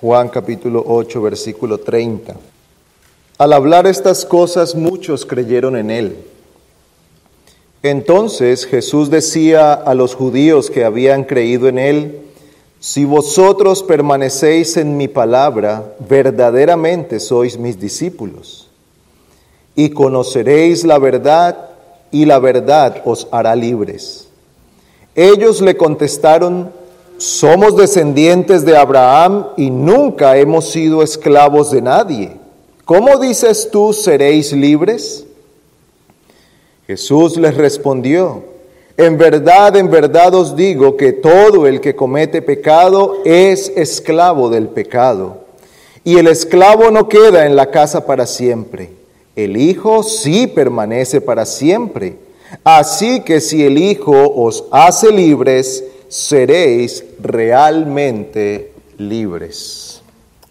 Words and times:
Juan 0.00 0.28
capítulo 0.28 0.82
8, 0.86 1.22
versículo 1.22 1.78
30. 1.78 2.34
Al 3.38 3.52
hablar 3.52 3.86
estas 3.86 4.24
cosas 4.24 4.74
muchos 4.74 5.24
creyeron 5.24 5.76
en 5.76 5.90
él. 5.90 6.16
Entonces 7.82 8.66
Jesús 8.66 9.08
decía 9.08 9.72
a 9.72 9.94
los 9.94 10.14
judíos 10.14 10.70
que 10.70 10.84
habían 10.84 11.24
creído 11.24 11.68
en 11.68 11.78
él, 11.78 12.20
si 12.80 13.04
vosotros 13.04 13.82
permanecéis 13.82 14.76
en 14.76 14.96
mi 14.96 15.08
palabra, 15.08 15.94
verdaderamente 16.08 17.20
sois 17.20 17.56
mis 17.56 17.78
discípulos, 17.78 18.68
y 19.74 19.90
conoceréis 19.90 20.84
la 20.84 20.98
verdad, 20.98 21.70
y 22.10 22.26
la 22.26 22.38
verdad 22.38 23.00
os 23.04 23.28
hará 23.30 23.56
libres. 23.56 24.28
Ellos 25.14 25.60
le 25.60 25.76
contestaron, 25.76 26.72
somos 27.24 27.74
descendientes 27.74 28.66
de 28.66 28.76
Abraham 28.76 29.46
y 29.56 29.70
nunca 29.70 30.36
hemos 30.36 30.68
sido 30.68 31.02
esclavos 31.02 31.70
de 31.70 31.80
nadie. 31.80 32.32
¿Cómo 32.84 33.16
dices 33.16 33.70
tú 33.72 33.94
seréis 33.94 34.52
libres? 34.52 35.24
Jesús 36.86 37.38
les 37.38 37.56
respondió, 37.56 38.44
en 38.98 39.16
verdad, 39.16 39.74
en 39.74 39.90
verdad 39.90 40.34
os 40.34 40.54
digo 40.54 40.98
que 40.98 41.12
todo 41.12 41.66
el 41.66 41.80
que 41.80 41.96
comete 41.96 42.42
pecado 42.42 43.14
es 43.24 43.72
esclavo 43.74 44.50
del 44.50 44.68
pecado. 44.68 45.38
Y 46.04 46.18
el 46.18 46.26
esclavo 46.26 46.90
no 46.90 47.08
queda 47.08 47.46
en 47.46 47.56
la 47.56 47.70
casa 47.70 48.04
para 48.04 48.26
siempre. 48.26 48.90
El 49.34 49.56
Hijo 49.56 50.02
sí 50.02 50.46
permanece 50.46 51.22
para 51.22 51.46
siempre. 51.46 52.16
Así 52.64 53.20
que 53.20 53.40
si 53.40 53.64
el 53.64 53.78
Hijo 53.78 54.30
os 54.36 54.66
hace 54.70 55.10
libres, 55.10 55.84
seréis 56.14 57.04
realmente 57.20 58.72
libres. 58.98 60.00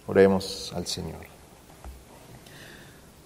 Oremos 0.07 0.73
al 0.75 0.85
Señor. 0.85 1.21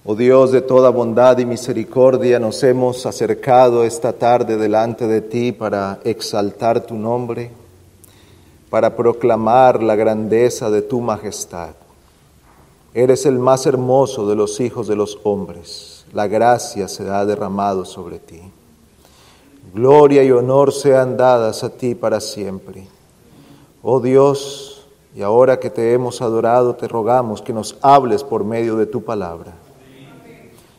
Oh 0.05 0.13
Dios 0.13 0.51
de 0.51 0.61
toda 0.61 0.91
bondad 0.91 1.39
y 1.39 1.45
misericordia, 1.45 2.37
nos 2.37 2.61
hemos 2.61 3.07
acercado 3.07 3.83
esta 3.83 4.13
tarde 4.13 4.55
delante 4.55 5.07
de 5.07 5.21
ti 5.21 5.51
para 5.51 5.99
exaltar 6.03 6.85
tu 6.85 6.93
nombre, 6.93 7.49
para 8.69 8.95
proclamar 8.95 9.81
la 9.81 9.95
grandeza 9.95 10.69
de 10.69 10.83
tu 10.83 11.01
majestad. 11.01 11.71
Eres 12.93 13.25
el 13.25 13.39
más 13.39 13.65
hermoso 13.65 14.29
de 14.29 14.35
los 14.35 14.59
hijos 14.59 14.87
de 14.87 14.95
los 14.95 15.17
hombres. 15.23 16.05
La 16.13 16.27
gracia 16.27 16.87
se 16.87 17.09
ha 17.09 17.25
derramado 17.25 17.83
sobre 17.83 18.19
ti. 18.19 18.41
Gloria 19.73 20.23
y 20.23 20.31
honor 20.31 20.71
sean 20.73 21.17
dadas 21.17 21.63
a 21.63 21.69
ti 21.69 21.95
para 21.95 22.19
siempre. 22.19 22.87
Oh 23.81 23.99
Dios, 23.99 24.87
y 25.15 25.21
ahora 25.21 25.59
que 25.59 25.69
te 25.69 25.93
hemos 25.93 26.21
adorado, 26.21 26.75
te 26.75 26.87
rogamos 26.87 27.41
que 27.41 27.53
nos 27.53 27.77
hables 27.81 28.23
por 28.23 28.43
medio 28.43 28.75
de 28.75 28.85
tu 28.85 29.03
palabra. 29.03 29.53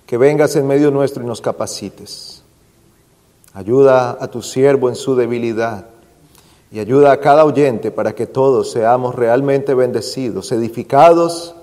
Que 0.07 0.17
vengas 0.17 0.57
en 0.57 0.67
medio 0.67 0.91
nuestro 0.91 1.23
y 1.23 1.27
nos 1.27 1.41
capacites. 1.41 2.43
Ayuda 3.53 4.17
a 4.21 4.29
tu 4.29 4.43
siervo 4.43 4.89
en 4.89 4.95
su 4.95 5.17
debilidad 5.17 5.87
y 6.71 6.81
ayuda 6.81 7.13
a 7.13 7.21
cada 7.21 7.45
oyente 7.45 7.91
para 7.91 8.15
que 8.15 8.27
todos 8.27 8.71
seamos 8.71 9.15
realmente 9.15 9.75
bendecidos, 9.75 10.53
edificados 10.53 11.55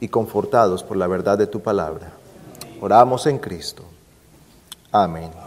y 0.00 0.08
confortados 0.08 0.82
por 0.82 0.96
la 0.96 1.06
verdad 1.06 1.38
de 1.38 1.46
tu 1.46 1.60
palabra. 1.60 2.12
Oramos 2.80 3.26
en 3.26 3.38
Cristo. 3.38 3.84
Amén. 4.90 5.41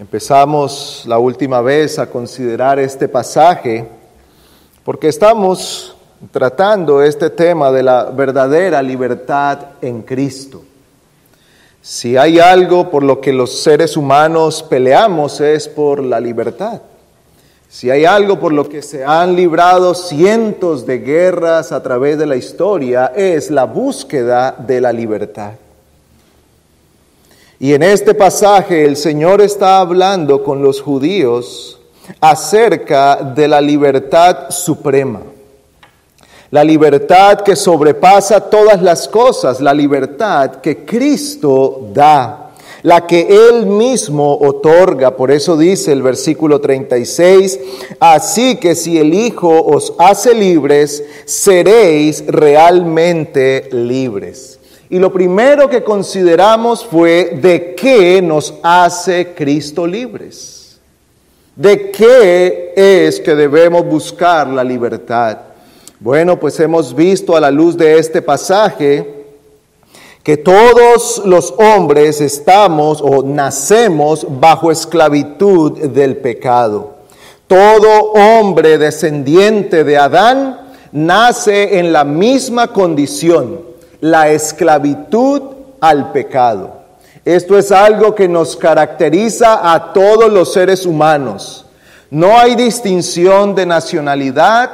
Empezamos 0.00 1.04
la 1.06 1.18
última 1.18 1.60
vez 1.60 1.98
a 1.98 2.06
considerar 2.06 2.78
este 2.78 3.06
pasaje 3.06 3.86
porque 4.82 5.08
estamos 5.08 5.94
tratando 6.32 7.02
este 7.02 7.28
tema 7.28 7.70
de 7.70 7.82
la 7.82 8.04
verdadera 8.04 8.82
libertad 8.82 9.58
en 9.82 10.00
Cristo. 10.00 10.62
Si 11.82 12.16
hay 12.16 12.38
algo 12.38 12.90
por 12.90 13.02
lo 13.02 13.20
que 13.20 13.34
los 13.34 13.60
seres 13.60 13.94
humanos 13.94 14.62
peleamos 14.62 15.38
es 15.42 15.68
por 15.68 16.02
la 16.02 16.18
libertad. 16.18 16.80
Si 17.68 17.90
hay 17.90 18.06
algo 18.06 18.40
por 18.40 18.54
lo 18.54 18.66
que 18.70 18.80
se 18.80 19.04
han 19.04 19.36
librado 19.36 19.94
cientos 19.94 20.86
de 20.86 21.00
guerras 21.00 21.72
a 21.72 21.82
través 21.82 22.16
de 22.16 22.24
la 22.24 22.36
historia 22.36 23.12
es 23.14 23.50
la 23.50 23.64
búsqueda 23.64 24.52
de 24.66 24.80
la 24.80 24.94
libertad. 24.94 25.52
Y 27.62 27.74
en 27.74 27.82
este 27.82 28.14
pasaje 28.14 28.86
el 28.86 28.96
Señor 28.96 29.42
está 29.42 29.80
hablando 29.80 30.42
con 30.42 30.62
los 30.62 30.80
judíos 30.80 31.78
acerca 32.18 33.16
de 33.16 33.46
la 33.46 33.60
libertad 33.60 34.48
suprema. 34.48 35.20
La 36.50 36.64
libertad 36.64 37.42
que 37.42 37.54
sobrepasa 37.54 38.48
todas 38.48 38.80
las 38.80 39.06
cosas, 39.06 39.60
la 39.60 39.74
libertad 39.74 40.52
que 40.62 40.86
Cristo 40.86 41.90
da, 41.92 42.52
la 42.82 43.06
que 43.06 43.28
Él 43.50 43.66
mismo 43.66 44.38
otorga. 44.38 45.14
Por 45.14 45.30
eso 45.30 45.54
dice 45.58 45.92
el 45.92 46.00
versículo 46.00 46.62
36, 46.62 47.60
así 48.00 48.56
que 48.56 48.74
si 48.74 48.96
el 48.96 49.12
Hijo 49.12 49.62
os 49.66 49.92
hace 49.98 50.34
libres, 50.34 51.04
seréis 51.26 52.24
realmente 52.26 53.68
libres. 53.70 54.59
Y 54.92 54.98
lo 54.98 55.12
primero 55.12 55.70
que 55.70 55.84
consideramos 55.84 56.84
fue 56.84 57.38
de 57.40 57.76
qué 57.76 58.20
nos 58.20 58.54
hace 58.60 59.34
Cristo 59.36 59.86
libres. 59.86 60.80
¿De 61.54 61.92
qué 61.92 62.72
es 62.74 63.20
que 63.20 63.36
debemos 63.36 63.84
buscar 63.86 64.48
la 64.48 64.64
libertad? 64.64 65.38
Bueno, 66.00 66.40
pues 66.40 66.58
hemos 66.58 66.92
visto 66.92 67.36
a 67.36 67.40
la 67.40 67.52
luz 67.52 67.76
de 67.76 67.98
este 68.00 68.20
pasaje 68.20 69.06
que 70.24 70.36
todos 70.36 71.22
los 71.24 71.54
hombres 71.56 72.20
estamos 72.20 73.00
o 73.00 73.22
nacemos 73.22 74.26
bajo 74.40 74.72
esclavitud 74.72 75.78
del 75.82 76.16
pecado. 76.16 76.94
Todo 77.46 78.10
hombre 78.12 78.76
descendiente 78.76 79.84
de 79.84 79.98
Adán 79.98 80.72
nace 80.90 81.78
en 81.78 81.92
la 81.92 82.02
misma 82.02 82.72
condición 82.72 83.69
la 84.00 84.30
esclavitud 84.30 85.42
al 85.80 86.12
pecado. 86.12 86.80
Esto 87.24 87.58
es 87.58 87.70
algo 87.70 88.14
que 88.14 88.28
nos 88.28 88.56
caracteriza 88.56 89.72
a 89.72 89.92
todos 89.92 90.32
los 90.32 90.52
seres 90.52 90.86
humanos. 90.86 91.66
No 92.10 92.38
hay 92.38 92.54
distinción 92.54 93.54
de 93.54 93.66
nacionalidad 93.66 94.70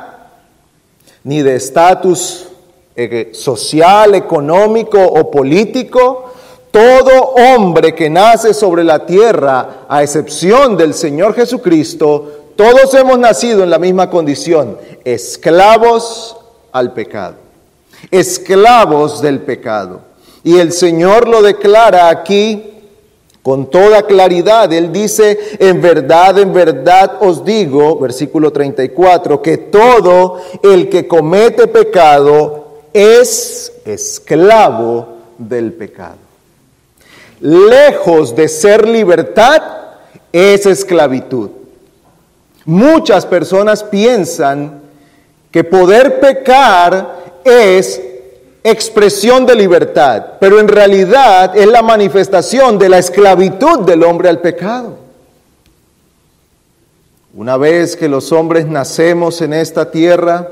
ni 1.24 1.42
de 1.42 1.56
estatus 1.56 2.48
eh, 2.94 3.30
social, 3.34 4.14
económico 4.14 5.02
o 5.02 5.30
político. 5.30 6.32
Todo 6.70 7.34
hombre 7.34 7.94
que 7.94 8.08
nace 8.08 8.54
sobre 8.54 8.84
la 8.84 9.04
tierra, 9.04 9.86
a 9.88 10.02
excepción 10.02 10.76
del 10.76 10.94
Señor 10.94 11.34
Jesucristo, 11.34 12.52
todos 12.54 12.94
hemos 12.94 13.18
nacido 13.18 13.64
en 13.64 13.70
la 13.70 13.78
misma 13.78 14.08
condición, 14.08 14.78
esclavos 15.04 16.36
al 16.72 16.92
pecado 16.92 17.45
esclavos 18.10 19.20
del 19.22 19.40
pecado. 19.40 20.00
Y 20.44 20.58
el 20.58 20.72
Señor 20.72 21.28
lo 21.28 21.42
declara 21.42 22.08
aquí 22.08 22.72
con 23.42 23.70
toda 23.70 24.02
claridad. 24.02 24.72
Él 24.72 24.92
dice, 24.92 25.38
en 25.58 25.80
verdad, 25.80 26.38
en 26.38 26.52
verdad 26.52 27.18
os 27.20 27.44
digo, 27.44 27.98
versículo 27.98 28.52
34, 28.52 29.40
que 29.42 29.58
todo 29.58 30.40
el 30.62 30.88
que 30.88 31.06
comete 31.06 31.66
pecado 31.68 32.66
es 32.92 33.72
esclavo 33.84 35.16
del 35.38 35.72
pecado. 35.72 36.16
Lejos 37.40 38.34
de 38.34 38.48
ser 38.48 38.88
libertad, 38.88 39.62
es 40.32 40.66
esclavitud. 40.66 41.50
Muchas 42.64 43.24
personas 43.26 43.84
piensan 43.84 44.82
que 45.50 45.62
poder 45.62 46.20
pecar 46.20 47.25
es 47.46 48.00
expresión 48.62 49.46
de 49.46 49.54
libertad, 49.54 50.24
pero 50.40 50.58
en 50.58 50.66
realidad 50.66 51.56
es 51.56 51.66
la 51.66 51.82
manifestación 51.82 52.78
de 52.78 52.88
la 52.88 52.98
esclavitud 52.98 53.80
del 53.80 54.02
hombre 54.02 54.28
al 54.28 54.40
pecado. 54.40 54.96
Una 57.32 57.56
vez 57.56 57.96
que 57.96 58.08
los 58.08 58.32
hombres 58.32 58.66
nacemos 58.66 59.40
en 59.42 59.52
esta 59.52 59.90
tierra, 59.90 60.48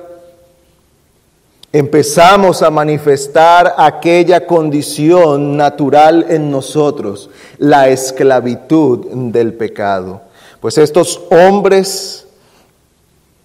empezamos 1.72 2.62
a 2.62 2.70
manifestar 2.70 3.74
aquella 3.76 4.46
condición 4.46 5.56
natural 5.56 6.26
en 6.28 6.50
nosotros, 6.50 7.30
la 7.58 7.88
esclavitud 7.88 9.06
del 9.32 9.54
pecado. 9.54 10.20
Pues 10.60 10.78
estos 10.78 11.20
hombres 11.30 12.23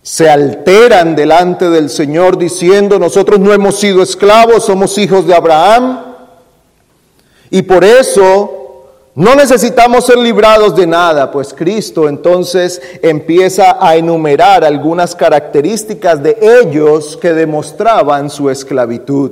se 0.02 0.30
alteran 0.30 1.16
delante 1.16 1.70
del 1.70 1.90
Señor 1.90 2.38
diciendo, 2.38 2.98
nosotros 3.00 3.40
no 3.40 3.54
hemos 3.54 3.80
sido 3.80 4.02
esclavos, 4.02 4.66
somos 4.66 4.98
hijos 4.98 5.28
de 5.28 5.36
Abraham. 5.36 6.00
Y 7.52 7.62
por 7.64 7.84
eso 7.84 8.60
No 9.20 9.36
necesitamos 9.36 10.06
ser 10.06 10.18
librados 10.18 10.78
de 10.78 10.88
nada, 10.88 11.30
pues 11.30 11.54
Cristo 11.54 12.08
entonces 12.08 12.82
empieza 13.02 13.78
a 13.86 13.98
enumerar 13.98 14.64
algunas 14.64 15.14
características 15.14 16.24
de 16.24 16.38
ellos 16.40 17.18
que 17.18 17.34
demostraban 17.34 18.30
su 18.30 18.50
esclavitud. 18.50 19.32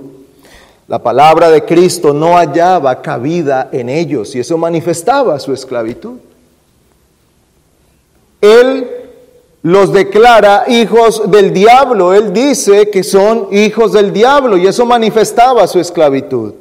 La 0.89 1.01
palabra 1.01 1.49
de 1.49 1.63
Cristo 1.63 2.11
no 2.11 2.35
hallaba 2.35 3.01
cabida 3.01 3.69
en 3.71 3.87
ellos 3.87 4.35
y 4.35 4.39
eso 4.39 4.57
manifestaba 4.57 5.39
su 5.39 5.53
esclavitud. 5.53 6.17
Él 8.41 8.89
los 9.63 9.91
declara 9.91 10.65
hijos 10.67 11.29
del 11.29 11.53
diablo, 11.53 12.13
él 12.13 12.31
dice 12.31 12.89
que 12.89 13.03
son 13.03 13.47
hijos 13.51 13.93
del 13.93 14.13
diablo 14.13 14.57
y 14.57 14.67
eso 14.67 14.85
manifestaba 14.85 15.67
su 15.67 15.79
esclavitud. 15.79 16.53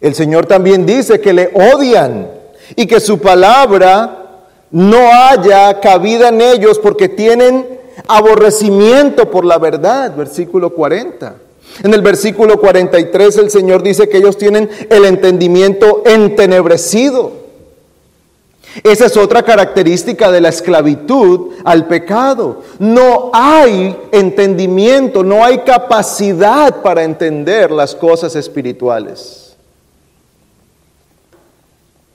El 0.00 0.14
Señor 0.14 0.46
también 0.46 0.86
dice 0.86 1.20
que 1.20 1.32
le 1.32 1.50
odian 1.54 2.30
y 2.76 2.86
que 2.86 3.00
su 3.00 3.18
palabra 3.18 4.26
no 4.70 4.98
haya 5.12 5.80
cabida 5.80 6.28
en 6.28 6.40
ellos 6.40 6.78
porque 6.78 7.08
tienen 7.08 7.66
aborrecimiento 8.06 9.30
por 9.30 9.44
la 9.44 9.58
verdad, 9.58 10.14
versículo 10.14 10.70
40. 10.74 11.34
En 11.82 11.94
el 11.94 12.02
versículo 12.02 12.60
43 12.60 13.36
el 13.38 13.50
Señor 13.50 13.82
dice 13.82 14.08
que 14.08 14.18
ellos 14.18 14.36
tienen 14.36 14.68
el 14.90 15.04
entendimiento 15.04 16.02
entenebrecido. 16.04 17.47
Esa 18.82 19.06
es 19.06 19.16
otra 19.16 19.42
característica 19.42 20.30
de 20.30 20.40
la 20.40 20.50
esclavitud 20.50 21.52
al 21.64 21.86
pecado. 21.86 22.62
No 22.78 23.30
hay 23.32 23.96
entendimiento, 24.12 25.24
no 25.24 25.44
hay 25.44 25.58
capacidad 25.58 26.82
para 26.82 27.02
entender 27.02 27.70
las 27.70 27.94
cosas 27.94 28.36
espirituales. 28.36 29.56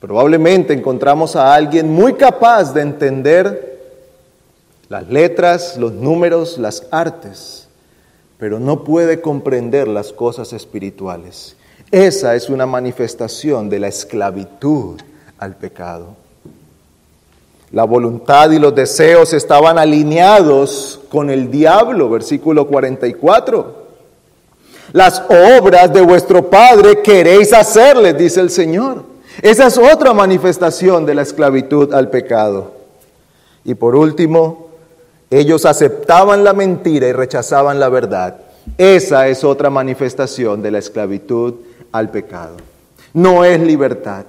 Probablemente 0.00 0.74
encontramos 0.74 1.34
a 1.34 1.54
alguien 1.54 1.90
muy 1.90 2.14
capaz 2.14 2.74
de 2.74 2.82
entender 2.82 3.74
las 4.88 5.08
letras, 5.08 5.76
los 5.78 5.92
números, 5.92 6.58
las 6.58 6.86
artes, 6.90 7.68
pero 8.38 8.60
no 8.60 8.84
puede 8.84 9.20
comprender 9.20 9.88
las 9.88 10.12
cosas 10.12 10.52
espirituales. 10.52 11.56
Esa 11.90 12.34
es 12.34 12.50
una 12.50 12.66
manifestación 12.66 13.70
de 13.70 13.78
la 13.78 13.88
esclavitud 13.88 15.00
al 15.38 15.56
pecado. 15.56 16.23
La 17.74 17.82
voluntad 17.82 18.52
y 18.52 18.60
los 18.60 18.72
deseos 18.72 19.32
estaban 19.32 19.80
alineados 19.80 21.00
con 21.10 21.28
el 21.28 21.50
diablo, 21.50 22.08
versículo 22.08 22.68
44. 22.68 23.84
Las 24.92 25.24
obras 25.28 25.92
de 25.92 26.00
vuestro 26.00 26.48
Padre 26.48 27.02
queréis 27.02 27.52
hacerles, 27.52 28.16
dice 28.16 28.40
el 28.40 28.50
Señor. 28.50 29.02
Esa 29.42 29.66
es 29.66 29.76
otra 29.76 30.14
manifestación 30.14 31.04
de 31.04 31.16
la 31.16 31.22
esclavitud 31.22 31.92
al 31.92 32.10
pecado. 32.10 32.74
Y 33.64 33.74
por 33.74 33.96
último, 33.96 34.68
ellos 35.28 35.66
aceptaban 35.66 36.44
la 36.44 36.52
mentira 36.52 37.08
y 37.08 37.12
rechazaban 37.12 37.80
la 37.80 37.88
verdad. 37.88 38.36
Esa 38.78 39.26
es 39.26 39.42
otra 39.42 39.68
manifestación 39.68 40.62
de 40.62 40.70
la 40.70 40.78
esclavitud 40.78 41.54
al 41.90 42.08
pecado. 42.10 42.54
No 43.12 43.44
es 43.44 43.58
libertad. 43.58 44.26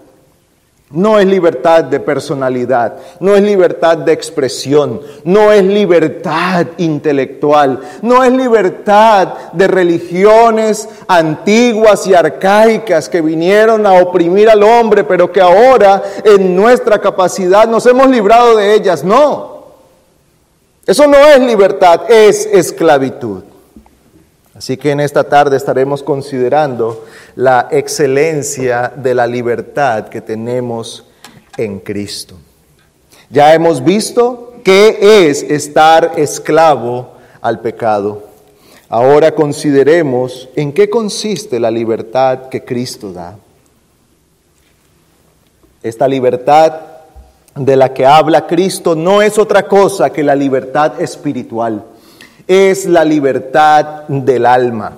No 0.91 1.17
es 1.17 1.25
libertad 1.25 1.85
de 1.85 1.99
personalidad, 1.99 2.97
no 3.19 3.35
es 3.35 3.41
libertad 3.41 3.97
de 3.97 4.13
expresión, 4.13 5.01
no 5.23 5.51
es 5.51 5.63
libertad 5.63 6.67
intelectual, 6.77 7.79
no 8.03 8.23
es 8.23 8.31
libertad 8.31 9.33
de 9.51 9.67
religiones 9.67 10.87
antiguas 11.07 12.05
y 12.05 12.13
arcaicas 12.13 13.09
que 13.09 13.21
vinieron 13.21 13.87
a 13.87 13.93
oprimir 13.93 14.47
al 14.47 14.61
hombre, 14.61 15.03
pero 15.03 15.31
que 15.31 15.41
ahora 15.41 16.03
en 16.23 16.55
nuestra 16.55 17.01
capacidad 17.01 17.67
nos 17.67 17.85
hemos 17.87 18.07
librado 18.07 18.55
de 18.55 18.75
ellas. 18.75 19.03
No, 19.03 19.65
eso 20.85 21.07
no 21.07 21.17
es 21.17 21.39
libertad, 21.39 22.01
es 22.11 22.45
esclavitud. 22.45 23.43
Así 24.55 24.77
que 24.77 24.91
en 24.91 25.01
esta 25.01 25.25
tarde 25.25 25.57
estaremos 25.57 26.01
considerando 26.01 27.03
la 27.35 27.67
excelencia 27.71 28.91
de 28.95 29.13
la 29.13 29.27
libertad 29.27 30.07
que 30.07 30.21
tenemos 30.21 31.03
en 31.57 31.79
Cristo. 31.79 32.35
Ya 33.29 33.53
hemos 33.53 33.83
visto 33.83 34.53
qué 34.63 35.27
es 35.27 35.43
estar 35.43 36.13
esclavo 36.15 37.15
al 37.41 37.59
pecado. 37.59 38.23
Ahora 38.87 39.35
consideremos 39.35 40.47
en 40.55 40.71
qué 40.71 40.89
consiste 40.89 41.59
la 41.59 41.69
libertad 41.69 42.47
que 42.47 42.63
Cristo 42.63 43.11
da. 43.11 43.35
Esta 45.83 46.07
libertad 46.07 46.79
de 47.55 47.75
la 47.75 47.93
que 47.93 48.05
habla 48.05 48.47
Cristo 48.47 48.95
no 48.95 49.21
es 49.21 49.37
otra 49.37 49.67
cosa 49.67 50.11
que 50.11 50.23
la 50.23 50.35
libertad 50.35 51.01
espiritual 51.01 51.83
es 52.47 52.85
la 52.85 53.03
libertad 53.03 54.03
del 54.07 54.45
alma. 54.45 54.93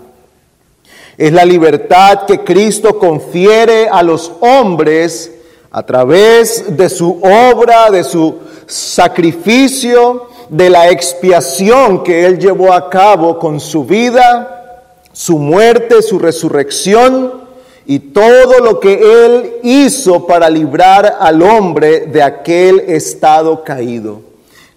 Es 1.17 1.31
la 1.31 1.45
libertad 1.45 2.25
que 2.25 2.43
Cristo 2.43 2.99
confiere 2.99 3.87
a 3.89 4.03
los 4.03 4.31
hombres 4.39 5.31
a 5.71 5.83
través 5.83 6.77
de 6.77 6.89
su 6.89 7.19
obra, 7.21 7.89
de 7.89 8.03
su 8.03 8.35
sacrificio, 8.67 10.27
de 10.49 10.69
la 10.69 10.89
expiación 10.89 12.03
que 12.03 12.25
Él 12.25 12.39
llevó 12.39 12.71
a 12.71 12.89
cabo 12.89 13.37
con 13.39 13.59
su 13.59 13.83
vida, 13.85 14.93
su 15.11 15.37
muerte, 15.39 16.01
su 16.01 16.19
resurrección 16.19 17.47
y 17.85 17.99
todo 17.99 18.59
lo 18.59 18.79
que 18.79 19.25
Él 19.25 19.53
hizo 19.63 20.27
para 20.27 20.49
librar 20.49 21.17
al 21.19 21.41
hombre 21.41 22.01
de 22.01 22.21
aquel 22.21 22.81
estado 22.81 23.63
caído. 23.63 24.26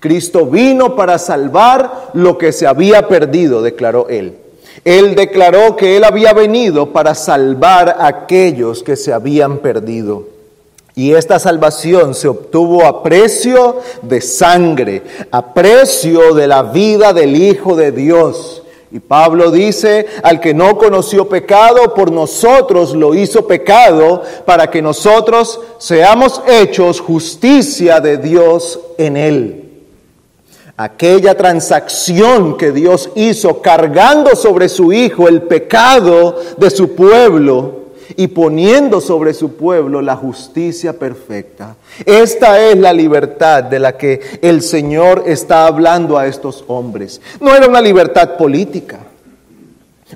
Cristo 0.00 0.46
vino 0.46 0.96
para 0.96 1.18
salvar 1.18 2.10
lo 2.14 2.38
que 2.38 2.52
se 2.52 2.66
había 2.66 3.06
perdido, 3.06 3.60
declaró 3.60 4.08
él. 4.08 4.34
Él 4.82 5.14
declaró 5.14 5.76
que 5.76 5.98
él 5.98 6.04
había 6.04 6.32
venido 6.32 6.86
para 6.86 7.14
salvar 7.14 7.96
a 7.98 8.06
aquellos 8.06 8.82
que 8.82 8.96
se 8.96 9.12
habían 9.12 9.58
perdido. 9.58 10.24
Y 10.94 11.12
esta 11.12 11.38
salvación 11.38 12.14
se 12.14 12.28
obtuvo 12.28 12.86
a 12.86 13.02
precio 13.02 13.80
de 14.00 14.22
sangre, 14.22 15.02
a 15.30 15.52
precio 15.52 16.34
de 16.34 16.48
la 16.48 16.62
vida 16.62 17.12
del 17.12 17.36
Hijo 17.36 17.76
de 17.76 17.92
Dios. 17.92 18.62
Y 18.90 19.00
Pablo 19.00 19.50
dice, 19.50 20.06
al 20.22 20.40
que 20.40 20.54
no 20.54 20.78
conoció 20.78 21.28
pecado, 21.28 21.94
por 21.94 22.10
nosotros 22.10 22.94
lo 22.94 23.14
hizo 23.14 23.46
pecado, 23.46 24.22
para 24.46 24.70
que 24.70 24.80
nosotros 24.80 25.60
seamos 25.78 26.40
hechos 26.48 27.00
justicia 27.00 28.00
de 28.00 28.16
Dios 28.16 28.80
en 28.96 29.16
él 29.18 29.69
aquella 30.82 31.36
transacción 31.36 32.56
que 32.56 32.72
Dios 32.72 33.10
hizo 33.14 33.60
cargando 33.60 34.34
sobre 34.34 34.70
su 34.70 34.94
Hijo 34.94 35.28
el 35.28 35.42
pecado 35.42 36.40
de 36.56 36.70
su 36.70 36.94
pueblo 36.94 37.80
y 38.16 38.28
poniendo 38.28 39.02
sobre 39.02 39.34
su 39.34 39.56
pueblo 39.56 40.00
la 40.00 40.16
justicia 40.16 40.94
perfecta. 40.94 41.76
Esta 42.06 42.60
es 42.62 42.78
la 42.78 42.94
libertad 42.94 43.64
de 43.64 43.78
la 43.78 43.98
que 43.98 44.20
el 44.40 44.62
Señor 44.62 45.24
está 45.26 45.66
hablando 45.66 46.16
a 46.16 46.26
estos 46.26 46.64
hombres. 46.66 47.20
No 47.40 47.54
era 47.54 47.68
una 47.68 47.82
libertad 47.82 48.38
política, 48.38 49.00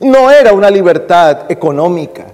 no 0.00 0.30
era 0.30 0.54
una 0.54 0.71
libertad 0.71 1.42
económica, 1.50 2.25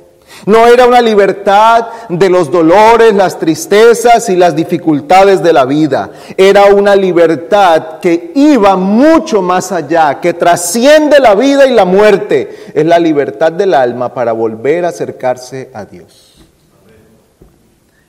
no 0.47 0.67
era 0.67 0.87
una 0.87 1.01
libertad 1.01 1.87
de 2.09 2.31
los 2.31 2.51
dolores, 2.51 3.15
las 3.15 3.39
tristezas 3.39 4.29
y 4.29 4.37
las 4.37 4.57
dificultades 4.57 5.43
de 5.43 5.53
la 5.53 5.65
vida. 5.65 6.11
Era 6.37 6.67
una 6.67 6.97
libertad 6.97 8.01
que 8.01 8.33
iba 8.35 8.77
mucho 8.77 9.43
más 9.43 9.73
allá, 9.73 10.21
que 10.21 10.35
trasciende 10.35 11.21
la 11.21 11.35
vida 11.35 11.67
y 11.67 11.75
la 11.75 11.85
muerte. 11.85 12.73
Es 12.75 12.87
la 12.87 12.99
libertad 12.99 13.53
del 13.53 13.75
alma 13.75 14.15
para 14.15 14.33
volver 14.33 14.85
a 14.85 14.89
acercarse 14.89 15.71
a 15.75 15.85
Dios. 15.85 16.35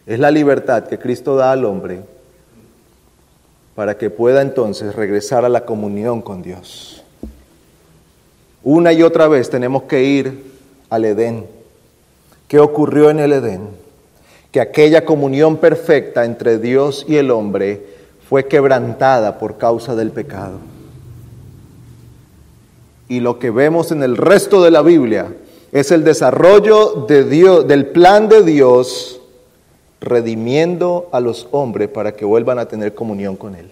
Es 0.05 0.19
la 0.19 0.31
libertad 0.31 0.83
que 0.83 0.97
Cristo 0.97 1.35
da 1.35 1.51
al 1.51 1.65
hombre 1.65 2.01
para 3.75 3.97
que 3.97 4.09
pueda 4.09 4.41
entonces 4.41 4.95
regresar 4.95 5.45
a 5.45 5.49
la 5.49 5.65
comunión 5.65 6.21
con 6.21 6.41
Dios. 6.41 7.03
Una 8.63 8.93
y 8.93 9.01
otra 9.01 9.27
vez 9.27 9.49
tenemos 9.49 9.83
que 9.83 10.03
ir 10.03 10.51
al 10.89 11.05
Edén 11.05 11.60
¿Qué 12.51 12.59
ocurrió 12.59 13.09
en 13.09 13.21
el 13.21 13.31
Edén? 13.31 13.69
Que 14.51 14.59
aquella 14.59 15.05
comunión 15.05 15.55
perfecta 15.55 16.25
entre 16.25 16.57
Dios 16.57 17.05
y 17.07 17.15
el 17.15 17.31
hombre 17.31 17.85
fue 18.27 18.49
quebrantada 18.49 19.39
por 19.39 19.57
causa 19.57 19.95
del 19.95 20.11
pecado. 20.11 20.57
Y 23.07 23.21
lo 23.21 23.39
que 23.39 23.51
vemos 23.51 23.93
en 23.93 24.03
el 24.03 24.17
resto 24.17 24.61
de 24.61 24.69
la 24.69 24.81
Biblia 24.81 25.33
es 25.71 25.91
el 25.91 26.03
desarrollo 26.03 27.05
del 27.07 27.85
plan 27.85 28.27
de 28.27 28.43
Dios 28.43 29.21
redimiendo 30.01 31.07
a 31.13 31.21
los 31.21 31.47
hombres 31.51 31.87
para 31.87 32.11
que 32.11 32.25
vuelvan 32.25 32.59
a 32.59 32.65
tener 32.65 32.93
comunión 32.93 33.37
con 33.37 33.55
Él. 33.55 33.71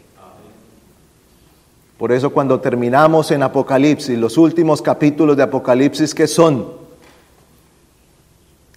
Por 1.98 2.14
eso 2.14 2.30
cuando 2.30 2.62
terminamos 2.62 3.30
en 3.32 3.44
Apocalipsis, 3.44 4.18
los 4.18 4.38
últimos 4.38 4.82
capítulos 4.82 5.36
de 5.36 5.44
Apocalipsis 5.44 6.16
que 6.16 6.28
son 6.28 6.79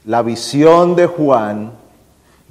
la 0.05 0.23
visión 0.23 0.97
de 0.97 1.07
Juan 1.07 1.83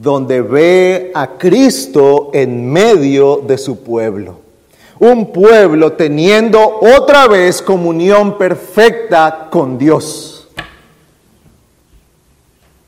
donde 0.02 0.42
ve 0.42 1.12
a 1.14 1.38
Cristo 1.38 2.32
en 2.34 2.72
medio 2.72 3.38
de 3.38 3.58
su 3.58 3.84
pueblo. 3.84 4.40
Un 4.98 5.32
pueblo 5.32 5.94
teniendo 5.94 6.80
otra 6.82 7.28
vez 7.28 7.62
comunión 7.62 8.38
perfecta 8.38 9.48
con 9.52 9.78
Dios. 9.78 10.48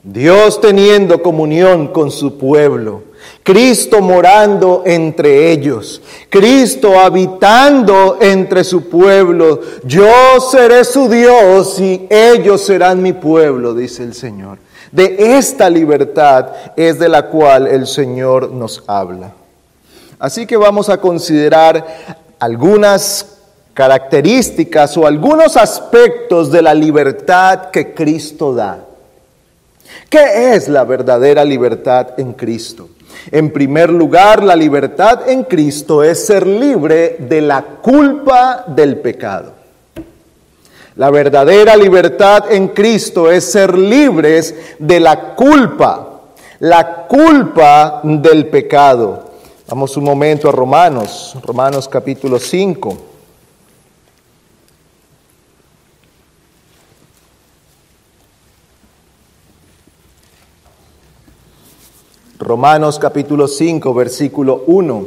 Dios 0.01 0.59
teniendo 0.59 1.21
comunión 1.21 1.87
con 1.87 2.09
su 2.09 2.37
pueblo. 2.37 3.03
Cristo 3.43 4.01
morando 4.01 4.83
entre 4.85 5.51
ellos, 5.51 6.01
Cristo 6.29 6.99
habitando 6.99 8.17
entre 8.21 8.63
su 8.63 8.89
pueblo. 8.89 9.59
Yo 9.83 10.39
seré 10.51 10.83
su 10.83 11.09
Dios 11.09 11.79
y 11.79 12.07
ellos 12.09 12.61
serán 12.61 13.01
mi 13.01 13.13
pueblo, 13.13 13.73
dice 13.73 14.03
el 14.03 14.13
Señor. 14.13 14.57
De 14.91 15.37
esta 15.37 15.69
libertad 15.69 16.49
es 16.75 16.99
de 16.99 17.09
la 17.09 17.27
cual 17.27 17.67
el 17.67 17.87
Señor 17.87 18.51
nos 18.51 18.83
habla. 18.87 19.33
Así 20.19 20.45
que 20.45 20.55
vamos 20.55 20.87
a 20.89 21.01
considerar 21.01 21.85
algunas 22.39 23.39
características 23.73 24.95
o 24.97 25.07
algunos 25.07 25.57
aspectos 25.57 26.51
de 26.51 26.61
la 26.61 26.73
libertad 26.73 27.71
que 27.71 27.93
Cristo 27.93 28.53
da. 28.53 28.85
¿Qué 30.09 30.53
es 30.53 30.67
la 30.67 30.83
verdadera 30.83 31.43
libertad 31.43 32.09
en 32.17 32.33
Cristo? 32.33 32.89
En 33.31 33.51
primer 33.51 33.89
lugar, 33.89 34.43
la 34.43 34.55
libertad 34.55 35.29
en 35.29 35.43
Cristo 35.43 36.03
es 36.03 36.25
ser 36.25 36.45
libre 36.45 37.17
de 37.19 37.41
la 37.41 37.61
culpa 37.61 38.65
del 38.67 38.97
pecado. 38.97 39.53
La 40.95 41.09
verdadera 41.09 41.75
libertad 41.75 42.51
en 42.51 42.67
Cristo 42.67 43.31
es 43.31 43.51
ser 43.51 43.77
libres 43.77 44.53
de 44.77 44.99
la 44.99 45.33
culpa, 45.33 46.21
la 46.59 47.07
culpa 47.07 48.01
del 48.03 48.47
pecado. 48.47 49.31
Vamos 49.67 49.97
un 49.97 50.03
momento 50.03 50.49
a 50.49 50.51
Romanos, 50.51 51.35
Romanos 51.43 51.87
capítulo 51.87 52.37
5. 52.37 53.12
Romanos 62.43 62.99
capítulo 62.99 63.47
5, 63.47 63.93
versículo 63.93 64.63
1. 64.67 65.05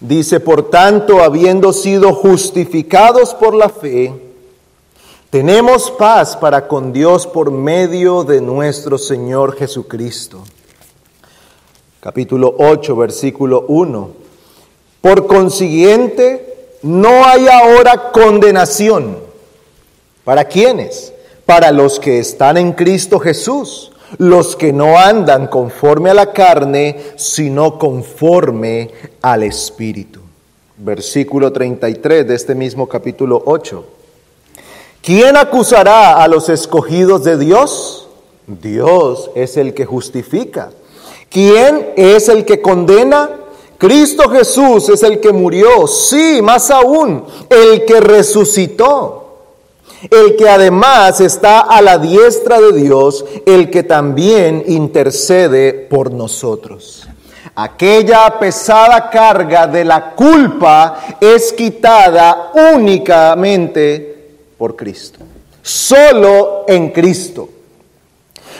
Dice, 0.00 0.40
por 0.40 0.70
tanto, 0.70 1.22
habiendo 1.22 1.72
sido 1.72 2.14
justificados 2.14 3.34
por 3.34 3.54
la 3.54 3.68
fe, 3.68 4.12
tenemos 5.30 5.90
paz 5.92 6.36
para 6.36 6.68
con 6.68 6.92
Dios 6.92 7.26
por 7.26 7.50
medio 7.50 8.24
de 8.24 8.40
nuestro 8.40 8.98
Señor 8.98 9.56
Jesucristo. 9.56 10.42
Capítulo 12.00 12.54
8, 12.58 12.96
versículo 12.96 13.64
1. 13.68 14.10
Por 15.00 15.26
consiguiente, 15.26 16.76
no 16.82 17.24
hay 17.24 17.46
ahora 17.48 18.10
condenación. 18.12 19.18
¿Para 20.24 20.44
quiénes? 20.44 21.12
Para 21.46 21.72
los 21.72 21.98
que 22.00 22.18
están 22.18 22.56
en 22.56 22.72
Cristo 22.72 23.18
Jesús 23.18 23.92
los 24.16 24.56
que 24.56 24.72
no 24.72 24.98
andan 24.98 25.46
conforme 25.46 26.10
a 26.10 26.14
la 26.14 26.32
carne, 26.32 26.98
sino 27.16 27.78
conforme 27.78 28.90
al 29.20 29.42
Espíritu. 29.42 30.20
Versículo 30.78 31.52
33 31.52 32.26
de 32.26 32.34
este 32.34 32.54
mismo 32.54 32.88
capítulo 32.88 33.42
8. 33.44 33.84
¿Quién 35.02 35.36
acusará 35.36 36.22
a 36.22 36.28
los 36.28 36.48
escogidos 36.48 37.24
de 37.24 37.36
Dios? 37.36 38.08
Dios 38.46 39.30
es 39.34 39.56
el 39.56 39.74
que 39.74 39.84
justifica. 39.84 40.70
¿Quién 41.30 41.92
es 41.96 42.28
el 42.28 42.44
que 42.44 42.62
condena? 42.62 43.30
Cristo 43.76 44.28
Jesús 44.30 44.88
es 44.88 45.02
el 45.02 45.20
que 45.20 45.32
murió, 45.32 45.86
sí, 45.86 46.40
más 46.42 46.70
aún, 46.70 47.24
el 47.48 47.84
que 47.84 48.00
resucitó 48.00 49.27
el 50.10 50.36
que 50.36 50.48
además 50.48 51.20
está 51.20 51.60
a 51.60 51.82
la 51.82 51.98
diestra 51.98 52.60
de 52.60 52.72
Dios, 52.72 53.24
el 53.46 53.70
que 53.70 53.82
también 53.82 54.64
intercede 54.66 55.72
por 55.72 56.12
nosotros. 56.12 57.08
Aquella 57.54 58.38
pesada 58.38 59.10
carga 59.10 59.66
de 59.66 59.84
la 59.84 60.14
culpa 60.14 61.00
es 61.20 61.52
quitada 61.52 62.52
únicamente 62.72 64.36
por 64.56 64.76
Cristo, 64.76 65.20
solo 65.60 66.64
en 66.68 66.90
Cristo. 66.90 67.48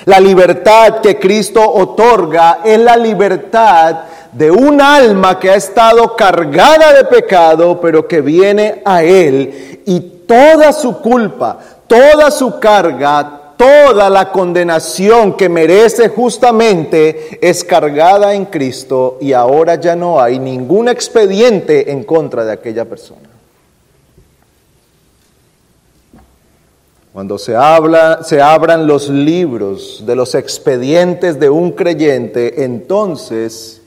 La 0.05 0.19
libertad 0.19 1.01
que 1.01 1.19
Cristo 1.19 1.61
otorga 1.63 2.61
es 2.65 2.79
la 2.79 2.97
libertad 2.97 3.97
de 4.33 4.51
un 4.51 4.81
alma 4.81 5.39
que 5.39 5.51
ha 5.51 5.55
estado 5.55 6.17
cargada 6.17 6.93
de 6.93 7.05
pecado, 7.05 7.81
pero 7.81 8.07
que 8.07 8.21
viene 8.21 8.83
a 8.85 9.03
Él 9.03 9.83
y 9.87 10.18
toda 10.29 10.73
su 10.73 11.01
culpa, 11.01 11.59
toda 11.87 12.31
su 12.31 12.61
carga, 12.61 13.55
toda 13.57 14.11
la 14.11 14.31
condenación 14.31 15.37
que 15.37 15.49
merece 15.49 16.11
justamente 16.11 17.39
es 17.41 17.65
cargada 17.65 18.35
en 18.35 18.45
Cristo 18.45 19.17
y 19.21 19.33
ahora 19.33 19.75
ya 19.77 19.97
no 19.97 20.21
hay 20.21 20.39
ningún 20.39 20.89
expediente 20.89 21.91
en 21.91 22.05
contra 22.05 22.45
de 22.45 22.53
aquella 22.53 22.85
persona. 22.85 23.29
Cuando 27.13 27.39
se 27.39 27.57
habla, 27.57 28.23
se 28.23 28.41
abran 28.41 28.87
los 28.87 29.09
libros 29.09 30.05
de 30.07 30.15
los 30.15 30.37
expedientes 30.37 31.41
de 31.41 31.49
un 31.49 31.73
creyente, 31.73 32.63
entonces 32.63 33.81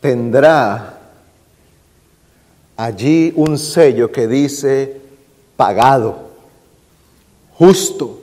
tendrá 0.00 0.98
allí 2.76 3.32
un 3.36 3.56
sello 3.56 4.10
que 4.10 4.26
dice 4.26 5.00
pagado, 5.60 6.16
justo, 7.52 8.22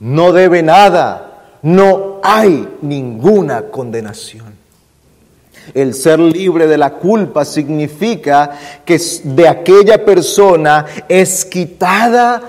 no 0.00 0.32
debe 0.32 0.64
nada, 0.64 1.58
no 1.62 2.18
hay 2.24 2.68
ninguna 2.82 3.66
condenación. 3.70 4.52
El 5.72 5.94
ser 5.94 6.18
libre 6.18 6.66
de 6.66 6.76
la 6.76 6.94
culpa 6.94 7.44
significa 7.44 8.50
que 8.84 9.00
de 9.22 9.46
aquella 9.46 10.04
persona 10.04 10.84
es 11.08 11.44
quitada 11.44 12.42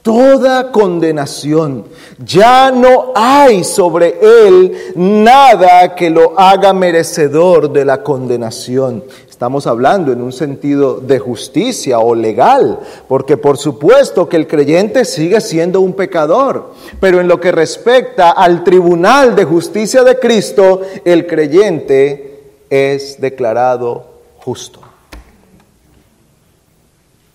toda 0.00 0.72
condenación. 0.72 1.84
Ya 2.18 2.70
no 2.70 3.12
hay 3.14 3.64
sobre 3.64 4.16
él 4.22 4.72
nada 4.94 5.94
que 5.94 6.08
lo 6.08 6.40
haga 6.40 6.72
merecedor 6.72 7.70
de 7.70 7.84
la 7.84 8.02
condenación. 8.02 9.04
Estamos 9.36 9.66
hablando 9.66 10.12
en 10.12 10.22
un 10.22 10.32
sentido 10.32 10.98
de 10.98 11.18
justicia 11.18 11.98
o 11.98 12.14
legal, 12.14 12.80
porque 13.06 13.36
por 13.36 13.58
supuesto 13.58 14.30
que 14.30 14.38
el 14.38 14.46
creyente 14.46 15.04
sigue 15.04 15.42
siendo 15.42 15.82
un 15.82 15.92
pecador, 15.92 16.72
pero 17.00 17.20
en 17.20 17.28
lo 17.28 17.38
que 17.38 17.52
respecta 17.52 18.30
al 18.30 18.64
tribunal 18.64 19.36
de 19.36 19.44
justicia 19.44 20.04
de 20.04 20.18
Cristo, 20.18 20.80
el 21.04 21.26
creyente 21.26 22.44
es 22.70 23.20
declarado 23.20 24.06
justo. 24.38 24.80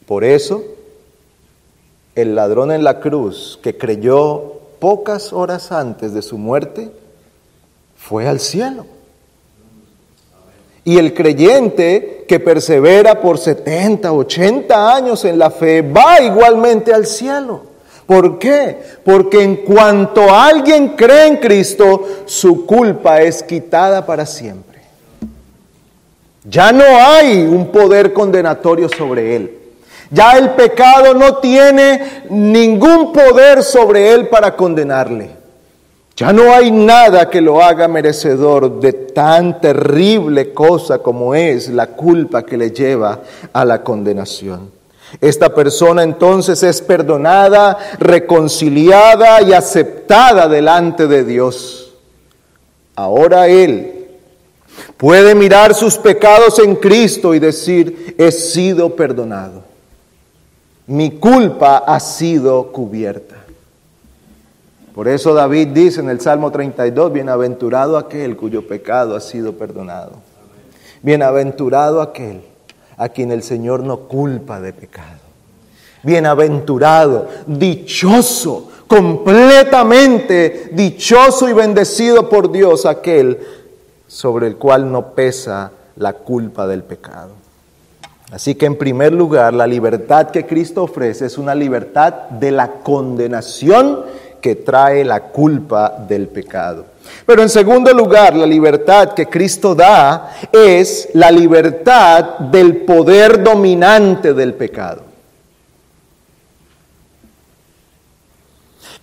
Por 0.07 0.23
eso, 0.23 0.63
el 2.15 2.33
ladrón 2.33 2.71
en 2.71 2.83
la 2.83 2.99
cruz 2.99 3.59
que 3.61 3.77
creyó 3.77 4.53
pocas 4.79 5.33
horas 5.33 5.71
antes 5.71 6.15
de 6.15 6.23
su 6.23 6.39
muerte, 6.39 6.89
fue 7.95 8.27
al 8.27 8.39
cielo. 8.39 8.87
Y 10.83 10.97
el 10.97 11.13
creyente 11.13 12.25
que 12.27 12.39
persevera 12.39 13.21
por 13.21 13.37
70, 13.37 14.11
80 14.11 14.95
años 14.95 15.25
en 15.25 15.37
la 15.37 15.51
fe 15.51 15.81
va 15.81 16.21
igualmente 16.21 16.93
al 16.93 17.05
cielo. 17.05 17.63
¿Por 18.05 18.39
qué? 18.39 18.77
Porque 19.05 19.41
en 19.41 19.57
cuanto 19.57 20.33
alguien 20.33 20.89
cree 20.89 21.27
en 21.27 21.37
Cristo, 21.37 22.07
su 22.25 22.65
culpa 22.65 23.21
es 23.21 23.43
quitada 23.43 24.05
para 24.05 24.25
siempre. 24.25 24.81
Ya 26.43 26.71
no 26.71 26.83
hay 26.83 27.43
un 27.43 27.71
poder 27.71 28.11
condenatorio 28.11 28.89
sobre 28.89 29.35
él. 29.35 29.57
Ya 30.09 30.37
el 30.37 30.51
pecado 30.51 31.13
no 31.13 31.37
tiene 31.37 32.23
ningún 32.29 33.13
poder 33.13 33.63
sobre 33.63 34.11
él 34.11 34.27
para 34.27 34.55
condenarle. 34.55 35.40
Ya 36.21 36.31
no 36.31 36.53
hay 36.53 36.69
nada 36.69 37.31
que 37.31 37.41
lo 37.41 37.63
haga 37.63 37.87
merecedor 37.87 38.79
de 38.79 38.93
tan 38.93 39.59
terrible 39.59 40.53
cosa 40.53 40.99
como 40.99 41.33
es 41.33 41.67
la 41.69 41.87
culpa 41.87 42.45
que 42.45 42.57
le 42.57 42.69
lleva 42.69 43.21
a 43.51 43.65
la 43.65 43.81
condenación. 43.81 44.69
Esta 45.19 45.51
persona 45.55 46.03
entonces 46.03 46.61
es 46.61 46.79
perdonada, 46.79 47.75
reconciliada 47.97 49.41
y 49.41 49.53
aceptada 49.53 50.47
delante 50.47 51.07
de 51.07 51.23
Dios. 51.23 51.91
Ahora 52.95 53.47
Él 53.47 54.05
puede 54.97 55.33
mirar 55.33 55.73
sus 55.73 55.97
pecados 55.97 56.59
en 56.59 56.75
Cristo 56.75 57.33
y 57.33 57.39
decir, 57.39 58.13
he 58.19 58.31
sido 58.31 58.95
perdonado. 58.95 59.63
Mi 60.85 61.09
culpa 61.17 61.77
ha 61.79 61.99
sido 61.99 62.71
cubierta. 62.71 63.40
Por 65.01 65.07
eso 65.07 65.33
David 65.33 65.69
dice 65.69 65.99
en 65.99 66.11
el 66.11 66.21
Salmo 66.21 66.51
32, 66.51 67.11
bienaventurado 67.11 67.97
aquel 67.97 68.37
cuyo 68.37 68.67
pecado 68.67 69.15
ha 69.15 69.19
sido 69.19 69.53
perdonado. 69.53 70.11
Bienaventurado 71.01 72.03
aquel 72.03 72.41
a 72.97 73.09
quien 73.09 73.31
el 73.31 73.41
Señor 73.41 73.81
no 73.83 74.01
culpa 74.01 74.61
de 74.61 74.73
pecado. 74.73 75.17
Bienaventurado, 76.03 77.27
dichoso, 77.47 78.69
completamente 78.85 80.69
dichoso 80.71 81.49
y 81.49 81.53
bendecido 81.53 82.29
por 82.29 82.51
Dios 82.51 82.85
aquel 82.85 83.39
sobre 84.05 84.45
el 84.45 84.57
cual 84.57 84.91
no 84.91 85.15
pesa 85.15 85.71
la 85.95 86.13
culpa 86.13 86.67
del 86.67 86.83
pecado. 86.83 87.31
Así 88.31 88.53
que 88.53 88.67
en 88.67 88.77
primer 88.77 89.13
lugar, 89.13 89.55
la 89.55 89.65
libertad 89.65 90.29
que 90.29 90.45
Cristo 90.45 90.83
ofrece 90.83 91.25
es 91.25 91.39
una 91.39 91.55
libertad 91.55 92.13
de 92.29 92.51
la 92.51 92.73
condenación 92.83 94.05
que 94.41 94.55
trae 94.55 95.05
la 95.05 95.21
culpa 95.21 95.95
del 96.07 96.27
pecado. 96.27 96.85
Pero 97.25 97.41
en 97.41 97.49
segundo 97.49 97.93
lugar, 97.93 98.35
la 98.35 98.45
libertad 98.45 99.13
que 99.13 99.27
Cristo 99.27 99.75
da 99.75 100.31
es 100.51 101.09
la 101.13 101.31
libertad 101.31 102.39
del 102.39 102.77
poder 102.77 103.43
dominante 103.43 104.33
del 104.33 104.53
pecado. 104.53 105.10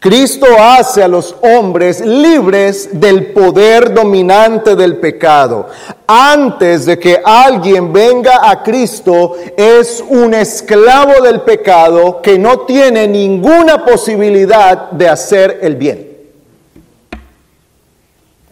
Cristo 0.01 0.47
hace 0.57 1.03
a 1.03 1.09
los 1.09 1.35
hombres 1.43 2.01
libres 2.01 3.01
del 3.01 3.33
poder 3.33 3.93
dominante 3.93 4.77
del 4.77 4.99
pecado. 4.99 5.67
Antes 6.07 6.87
de 6.87 7.01
que 7.01 7.21
alguien 7.25 7.93
venga 7.93 8.49
a 8.49 8.63
Cristo, 8.63 9.35
es 9.57 10.05
un 10.09 10.35
esclavo 10.35 11.21
del 11.21 11.41
pecado 11.41 12.23
que 12.23 12.39
no 12.39 12.61
tiene 12.61 13.09
ninguna 13.09 13.85
posibilidad 13.85 14.93
de 14.93 15.09
hacer 15.09 15.59
el 15.63 15.75
bien. 15.75 16.07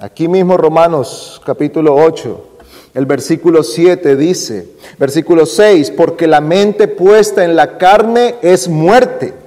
Aquí 0.01 0.27
mismo 0.27 0.57
Romanos 0.57 1.41
capítulo 1.47 1.95
8, 1.95 2.45
el 2.93 3.07
versículo 3.07 3.63
7 3.63 4.17
dice, 4.17 4.71
versículo 4.99 5.47
6, 5.47 5.93
porque 5.93 6.27
la 6.27 6.41
mente 6.41 6.89
puesta 6.89 7.45
en 7.45 7.55
la 7.55 7.79
carne 7.79 8.35
es 8.43 8.67
muerte 8.69 9.46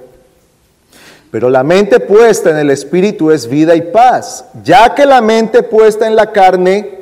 pero 1.30 1.48
la 1.48 1.62
mente 1.62 2.00
puesta 2.00 2.50
en 2.50 2.56
el 2.56 2.70
Espíritu 2.70 3.30
es 3.30 3.46
vida 3.46 3.76
y 3.76 3.82
paz, 3.82 4.46
ya 4.64 4.94
que 4.94 5.06
la 5.06 5.20
mente 5.20 5.62
puesta 5.62 6.06
en 6.06 6.16
la 6.16 6.32
carne 6.32 7.00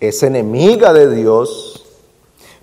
es 0.00 0.22
enemiga 0.22 0.92
de 0.92 1.14
Dios, 1.14 1.86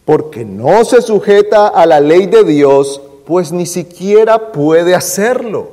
porque 0.05 0.45
no 0.45 0.85
se 0.85 1.01
sujeta 1.01 1.67
a 1.67 1.85
la 1.85 1.99
ley 1.99 2.27
de 2.27 2.43
Dios, 2.43 3.01
pues 3.25 3.51
ni 3.51 3.65
siquiera 3.65 4.51
puede 4.51 4.93
hacerlo. 4.93 5.71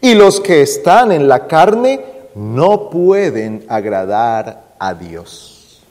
Y 0.00 0.14
los 0.14 0.40
que 0.40 0.60
están 0.60 1.12
en 1.12 1.28
la 1.28 1.46
carne 1.46 2.04
no 2.34 2.90
pueden 2.90 3.64
agradar 3.68 4.74
a 4.78 4.94
Dios. 4.94 5.82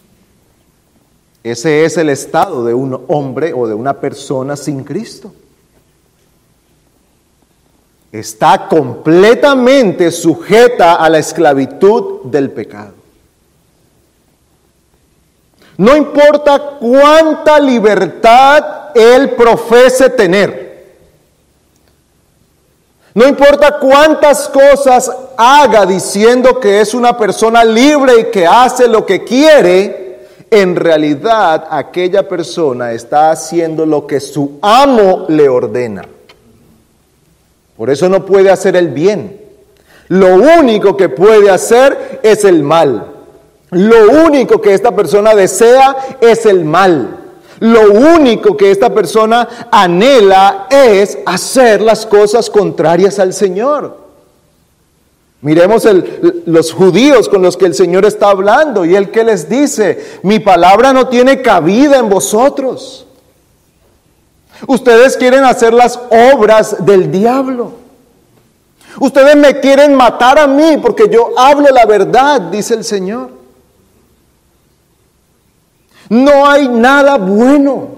Ese 1.42 1.86
es 1.86 1.98
el 1.98 2.10
estado 2.10 2.66
de 2.66 2.74
un 2.74 3.06
hombre 3.08 3.54
o 3.54 3.66
de 3.66 3.74
una 3.74 4.00
persona 4.02 4.58
sin 4.58 4.84
Cristo 4.84 5.34
está 8.12 8.68
completamente 8.68 10.12
sujeta 10.12 10.96
a 10.96 11.10
la 11.10 11.20
esclavitud 11.20 12.24
del 12.24 12.52
pecado. 12.52 12.94
No 15.78 15.96
importa 15.96 16.78
cuánta 16.80 17.60
libertad 17.60 18.90
él 18.96 19.32
profese 19.32 20.10
tener. 20.10 20.70
No 23.14 23.28
importa 23.28 23.80
cuántas 23.80 24.50
cosas 24.50 25.12
haga 25.38 25.86
diciendo 25.86 26.60
que 26.60 26.82
es 26.82 26.94
una 26.94 27.18
persona 27.18 27.64
libre 27.64 28.20
y 28.20 28.24
que 28.26 28.46
hace 28.46 28.88
lo 28.88 29.06
que 29.06 29.24
quiere, 29.24 30.28
en 30.52 30.76
realidad 30.76 31.68
aquella 31.70 32.28
persona 32.28 32.92
está 32.92 33.32
haciendo 33.32 33.86
lo 33.86 34.06
que 34.06 34.20
su 34.20 34.60
amo 34.62 35.26
le 35.30 35.48
ordena. 35.48 36.04
Por 37.80 37.90
eso 37.90 38.10
no 38.10 38.26
puede 38.26 38.52
hacer 38.52 38.76
el 38.76 38.90
bien. 38.90 39.40
Lo 40.10 40.36
único 40.36 40.98
que 40.98 41.08
puede 41.08 41.50
hacer 41.50 42.20
es 42.24 42.44
el 42.44 42.62
mal. 42.62 43.08
Lo 43.72 44.26
único 44.26 44.60
que 44.60 44.74
esta 44.74 44.94
persona 44.94 45.34
desea 45.34 46.18
es 46.20 46.46
el 46.46 46.66
mal. 46.66 47.20
Lo 47.62 47.90
único 48.18 48.58
que 48.58 48.70
esta 48.70 48.94
persona 48.94 49.70
anhela 49.72 50.68
es 50.70 51.20
hacer 51.26 51.80
las 51.80 52.06
cosas 52.06 52.50
contrarias 52.50 53.18
al 53.18 53.34
Señor. 53.34 53.96
Miremos 55.40 55.88
los 56.48 56.74
judíos 56.74 57.30
con 57.30 57.42
los 57.42 57.56
que 57.56 57.68
el 57.68 57.76
Señor 57.76 58.04
está 58.04 58.30
hablando 58.30 58.84
y 58.84 58.94
el 58.94 59.10
que 59.10 59.24
les 59.24 59.48
dice, 59.48 60.20
mi 60.24 60.40
palabra 60.40 60.92
no 60.92 61.08
tiene 61.08 61.42
cabida 61.42 61.98
en 61.98 62.10
vosotros. 62.10 63.06
Ustedes 64.68 65.16
quieren 65.18 65.44
hacer 65.44 65.74
las 65.74 66.00
obras 66.34 66.86
del 66.86 67.12
diablo. 67.12 67.74
Ustedes 69.00 69.36
me 69.36 69.60
quieren 69.60 69.96
matar 69.96 70.40
a 70.40 70.48
mí 70.48 70.78
porque 70.82 71.08
yo 71.10 71.32
hablo 71.38 71.68
la 71.72 71.86
verdad, 71.86 72.42
dice 72.42 72.74
el 72.74 72.84
Señor. 72.84 73.30
No 76.10 76.50
hay 76.50 76.68
nada 76.68 77.18
bueno, 77.18 77.90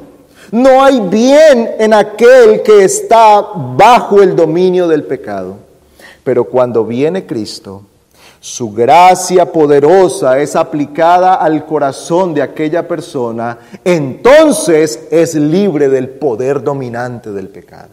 no 0.51 0.83
hay 0.83 0.99
bien 0.99 1.75
en 1.79 1.93
aquel 1.93 2.61
que 2.61 2.83
está 2.83 3.41
bajo 3.41 4.21
el 4.21 4.35
dominio 4.35 4.87
del 4.87 5.03
pecado. 5.03 5.55
Pero 6.23 6.43
cuando 6.43 6.85
viene 6.85 7.25
Cristo, 7.25 7.83
su 8.43 8.71
gracia 8.71 9.51
poderosa 9.51 10.39
es 10.39 10.55
aplicada 10.55 11.35
al 11.35 11.63
corazón 11.63 12.33
de 12.33 12.41
aquella 12.41 12.87
persona, 12.87 13.55
entonces 13.85 15.07
es 15.11 15.35
libre 15.35 15.89
del 15.89 16.09
poder 16.09 16.63
dominante 16.63 17.31
del 17.31 17.49
pecado. 17.49 17.89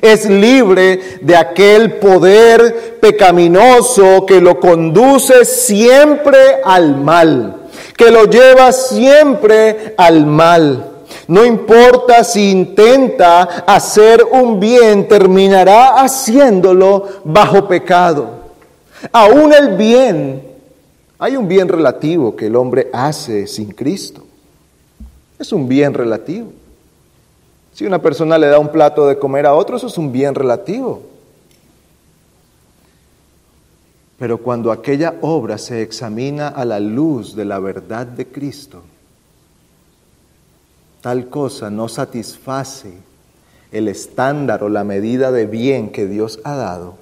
Es 0.00 0.30
libre 0.30 1.18
de 1.22 1.36
aquel 1.36 1.94
poder 1.94 2.98
pecaminoso 3.00 4.24
que 4.24 4.40
lo 4.40 4.60
conduce 4.60 5.44
siempre 5.44 6.38
al 6.64 6.96
mal, 6.98 7.62
que 7.96 8.12
lo 8.12 8.26
lleva 8.26 8.70
siempre 8.70 9.92
al 9.96 10.24
mal. 10.24 10.84
No 11.26 11.44
importa 11.44 12.22
si 12.22 12.52
intenta 12.52 13.42
hacer 13.42 14.24
un 14.30 14.60
bien, 14.60 15.08
terminará 15.08 16.00
haciéndolo 16.00 17.08
bajo 17.24 17.66
pecado. 17.66 18.37
Aún 19.12 19.52
el 19.52 19.76
bien, 19.76 20.42
hay 21.18 21.36
un 21.36 21.48
bien 21.48 21.68
relativo 21.68 22.36
que 22.36 22.46
el 22.46 22.56
hombre 22.56 22.88
hace 22.92 23.46
sin 23.46 23.72
Cristo. 23.72 24.24
Es 25.38 25.52
un 25.52 25.68
bien 25.68 25.94
relativo. 25.94 26.52
Si 27.72 27.86
una 27.86 28.02
persona 28.02 28.38
le 28.38 28.48
da 28.48 28.58
un 28.58 28.72
plato 28.72 29.06
de 29.06 29.18
comer 29.18 29.46
a 29.46 29.54
otro, 29.54 29.76
eso 29.76 29.86
es 29.86 29.98
un 29.98 30.10
bien 30.10 30.34
relativo. 30.34 31.02
Pero 34.18 34.38
cuando 34.38 34.72
aquella 34.72 35.14
obra 35.20 35.58
se 35.58 35.82
examina 35.82 36.48
a 36.48 36.64
la 36.64 36.80
luz 36.80 37.36
de 37.36 37.44
la 37.44 37.60
verdad 37.60 38.04
de 38.04 38.26
Cristo, 38.26 38.82
tal 41.00 41.28
cosa 41.28 41.70
no 41.70 41.88
satisface 41.88 42.94
el 43.70 43.86
estándar 43.86 44.64
o 44.64 44.68
la 44.68 44.82
medida 44.82 45.30
de 45.30 45.46
bien 45.46 45.90
que 45.90 46.06
Dios 46.06 46.40
ha 46.42 46.56
dado, 46.56 46.96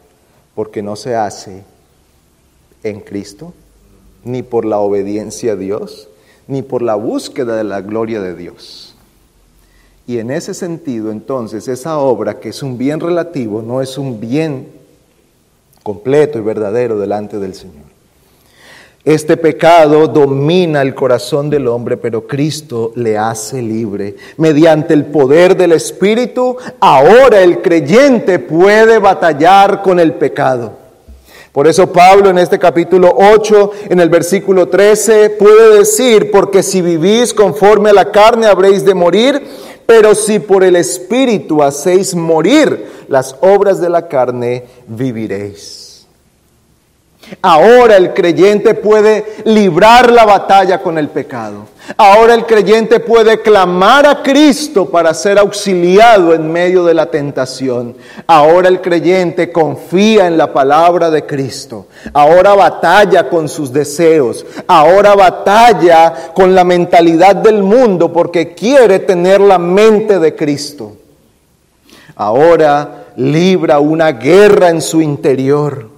porque 0.54 0.82
no 0.82 0.94
se 0.94 1.16
hace 1.16 1.64
en 2.90 3.00
Cristo, 3.00 3.52
ni 4.24 4.42
por 4.42 4.64
la 4.64 4.78
obediencia 4.78 5.52
a 5.52 5.56
Dios, 5.56 6.08
ni 6.48 6.62
por 6.62 6.82
la 6.82 6.94
búsqueda 6.94 7.56
de 7.56 7.64
la 7.64 7.80
gloria 7.80 8.20
de 8.20 8.34
Dios. 8.34 8.94
Y 10.06 10.18
en 10.18 10.30
ese 10.30 10.54
sentido, 10.54 11.10
entonces, 11.10 11.66
esa 11.66 11.98
obra, 11.98 12.38
que 12.38 12.50
es 12.50 12.62
un 12.62 12.78
bien 12.78 13.00
relativo, 13.00 13.62
no 13.62 13.82
es 13.82 13.98
un 13.98 14.20
bien 14.20 14.68
completo 15.82 16.38
y 16.38 16.42
verdadero 16.42 16.98
delante 16.98 17.38
del 17.38 17.54
Señor. 17.54 17.86
Este 19.04 19.36
pecado 19.36 20.08
domina 20.08 20.82
el 20.82 20.94
corazón 20.94 21.48
del 21.48 21.68
hombre, 21.68 21.96
pero 21.96 22.26
Cristo 22.26 22.92
le 22.96 23.16
hace 23.16 23.62
libre. 23.62 24.16
Mediante 24.36 24.94
el 24.94 25.06
poder 25.06 25.56
del 25.56 25.72
Espíritu, 25.72 26.56
ahora 26.80 27.40
el 27.40 27.62
creyente 27.62 28.40
puede 28.40 28.98
batallar 28.98 29.82
con 29.82 30.00
el 30.00 30.14
pecado. 30.14 30.85
Por 31.56 31.66
eso 31.66 31.90
Pablo 31.90 32.28
en 32.28 32.36
este 32.36 32.58
capítulo 32.58 33.16
8, 33.16 33.70
en 33.88 33.98
el 33.98 34.10
versículo 34.10 34.68
13, 34.68 35.30
puede 35.30 35.78
decir, 35.78 36.30
porque 36.30 36.62
si 36.62 36.82
vivís 36.82 37.32
conforme 37.32 37.88
a 37.88 37.94
la 37.94 38.12
carne 38.12 38.46
habréis 38.46 38.84
de 38.84 38.92
morir, 38.92 39.42
pero 39.86 40.14
si 40.14 40.38
por 40.38 40.62
el 40.62 40.76
Espíritu 40.76 41.62
hacéis 41.62 42.14
morir 42.14 43.06
las 43.08 43.36
obras 43.40 43.80
de 43.80 43.88
la 43.88 44.06
carne, 44.06 44.64
viviréis. 44.86 45.85
Ahora 47.42 47.96
el 47.96 48.14
creyente 48.14 48.74
puede 48.74 49.24
librar 49.44 50.12
la 50.12 50.24
batalla 50.24 50.80
con 50.80 50.96
el 50.96 51.08
pecado. 51.08 51.66
Ahora 51.96 52.34
el 52.34 52.46
creyente 52.46 53.00
puede 53.00 53.42
clamar 53.42 54.06
a 54.06 54.22
Cristo 54.22 54.86
para 54.90 55.12
ser 55.14 55.38
auxiliado 55.38 56.34
en 56.34 56.50
medio 56.50 56.84
de 56.84 56.94
la 56.94 57.06
tentación. 57.06 57.96
Ahora 58.26 58.68
el 58.68 58.80
creyente 58.80 59.50
confía 59.50 60.26
en 60.26 60.36
la 60.36 60.52
palabra 60.52 61.10
de 61.10 61.26
Cristo. 61.26 61.86
Ahora 62.12 62.54
batalla 62.54 63.28
con 63.28 63.48
sus 63.48 63.72
deseos. 63.72 64.44
Ahora 64.66 65.14
batalla 65.14 66.32
con 66.34 66.54
la 66.54 66.64
mentalidad 66.64 67.36
del 67.36 67.62
mundo 67.62 68.12
porque 68.12 68.54
quiere 68.54 69.00
tener 69.00 69.40
la 69.40 69.58
mente 69.58 70.18
de 70.18 70.34
Cristo. 70.34 70.96
Ahora 72.14 73.06
libra 73.16 73.80
una 73.80 74.12
guerra 74.12 74.68
en 74.68 74.80
su 74.80 75.00
interior 75.00 75.95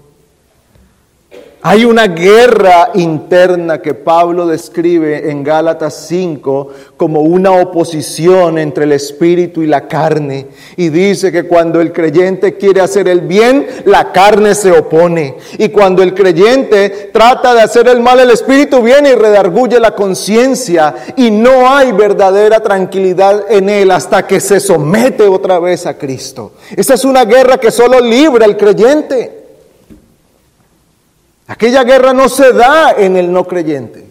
hay 1.61 1.85
una 1.85 2.07
guerra 2.07 2.91
interna 2.95 3.83
que 3.83 3.93
Pablo 3.93 4.47
describe 4.47 5.29
en 5.29 5.43
Gálatas 5.43 6.07
5 6.07 6.69
como 6.97 7.23
una 7.23 7.51
oposición 7.51 8.59
entre 8.59 8.85
el 8.85 8.93
espíritu 8.93 9.63
y 9.63 9.67
la 9.67 9.89
carne. 9.89 10.47
Y 10.77 10.91
dice 10.91 11.33
que 11.33 11.49
cuando 11.49 11.81
el 11.81 11.93
creyente 11.93 12.57
quiere 12.57 12.81
hacer 12.81 13.09
el 13.09 13.23
bien, 13.23 13.67
la 13.87 14.13
carne 14.13 14.55
se 14.55 14.71
opone. 14.71 15.37
Y 15.59 15.71
cuando 15.71 16.05
el 16.05 16.15
creyente 16.15 17.11
trata 17.13 17.55
de 17.55 17.63
hacer 17.63 17.89
el 17.89 17.99
mal, 18.01 18.21
el 18.21 18.31
espíritu 18.31 18.81
viene 18.81 19.11
y 19.11 19.15
redarguye 19.17 19.81
la 19.81 19.97
conciencia. 19.97 20.95
Y 21.17 21.33
no 21.33 21.69
hay 21.69 21.91
verdadera 21.91 22.61
tranquilidad 22.61 23.47
en 23.51 23.69
él 23.69 23.91
hasta 23.91 24.29
que 24.29 24.39
se 24.39 24.61
somete 24.61 25.27
otra 25.27 25.59
vez 25.59 25.87
a 25.87 25.99
Cristo. 25.99 26.53
Esa 26.77 26.95
es 26.95 27.05
una 27.05 27.25
guerra 27.25 27.59
que 27.59 27.73
solo 27.73 27.99
libra 27.99 28.47
el 28.47 28.57
creyente. 28.57 29.38
Aquella 31.49 31.83
guerra 31.83 32.13
no 32.13 32.29
se 32.29 32.53
da 32.53 32.93
en 32.93 33.17
el 33.17 33.33
no 33.33 33.45
creyente. 33.45 34.07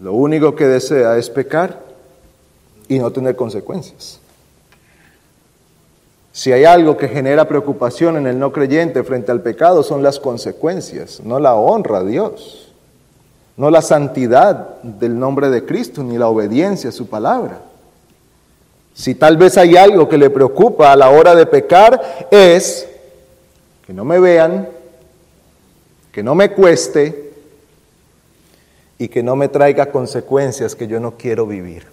Lo 0.00 0.14
único 0.14 0.54
que 0.54 0.66
desea 0.66 1.16
es 1.16 1.30
pecar 1.30 1.80
y 2.88 2.98
no 2.98 3.12
tener 3.12 3.36
consecuencias. 3.36 4.20
Si 6.32 6.52
hay 6.52 6.64
algo 6.64 6.96
que 6.96 7.08
genera 7.08 7.48
preocupación 7.48 8.16
en 8.16 8.26
el 8.26 8.38
no 8.38 8.52
creyente 8.52 9.04
frente 9.04 9.30
al 9.32 9.40
pecado 9.40 9.82
son 9.82 10.02
las 10.02 10.20
consecuencias, 10.20 11.20
no 11.20 11.38
la 11.38 11.54
honra 11.54 11.98
a 11.98 12.04
Dios, 12.04 12.72
no 13.56 13.70
la 13.70 13.80
santidad 13.80 14.82
del 14.82 15.18
nombre 15.18 15.50
de 15.50 15.64
Cristo, 15.64 16.02
ni 16.02 16.18
la 16.18 16.28
obediencia 16.28 16.90
a 16.90 16.92
su 16.92 17.06
palabra. 17.06 17.60
Si 18.92 19.14
tal 19.14 19.36
vez 19.36 19.56
hay 19.56 19.76
algo 19.76 20.08
que 20.08 20.18
le 20.18 20.30
preocupa 20.30 20.92
a 20.92 20.96
la 20.96 21.10
hora 21.10 21.34
de 21.34 21.46
pecar 21.46 22.28
es 22.30 22.88
que 23.86 23.92
no 23.92 24.04
me 24.04 24.18
vean, 24.18 24.68
que 26.12 26.22
no 26.22 26.34
me 26.34 26.50
cueste 26.50 27.32
y 28.98 29.08
que 29.08 29.22
no 29.22 29.36
me 29.36 29.48
traiga 29.48 29.86
consecuencias 29.92 30.74
que 30.74 30.88
yo 30.88 30.98
no 30.98 31.16
quiero 31.16 31.46
vivir. 31.46 31.84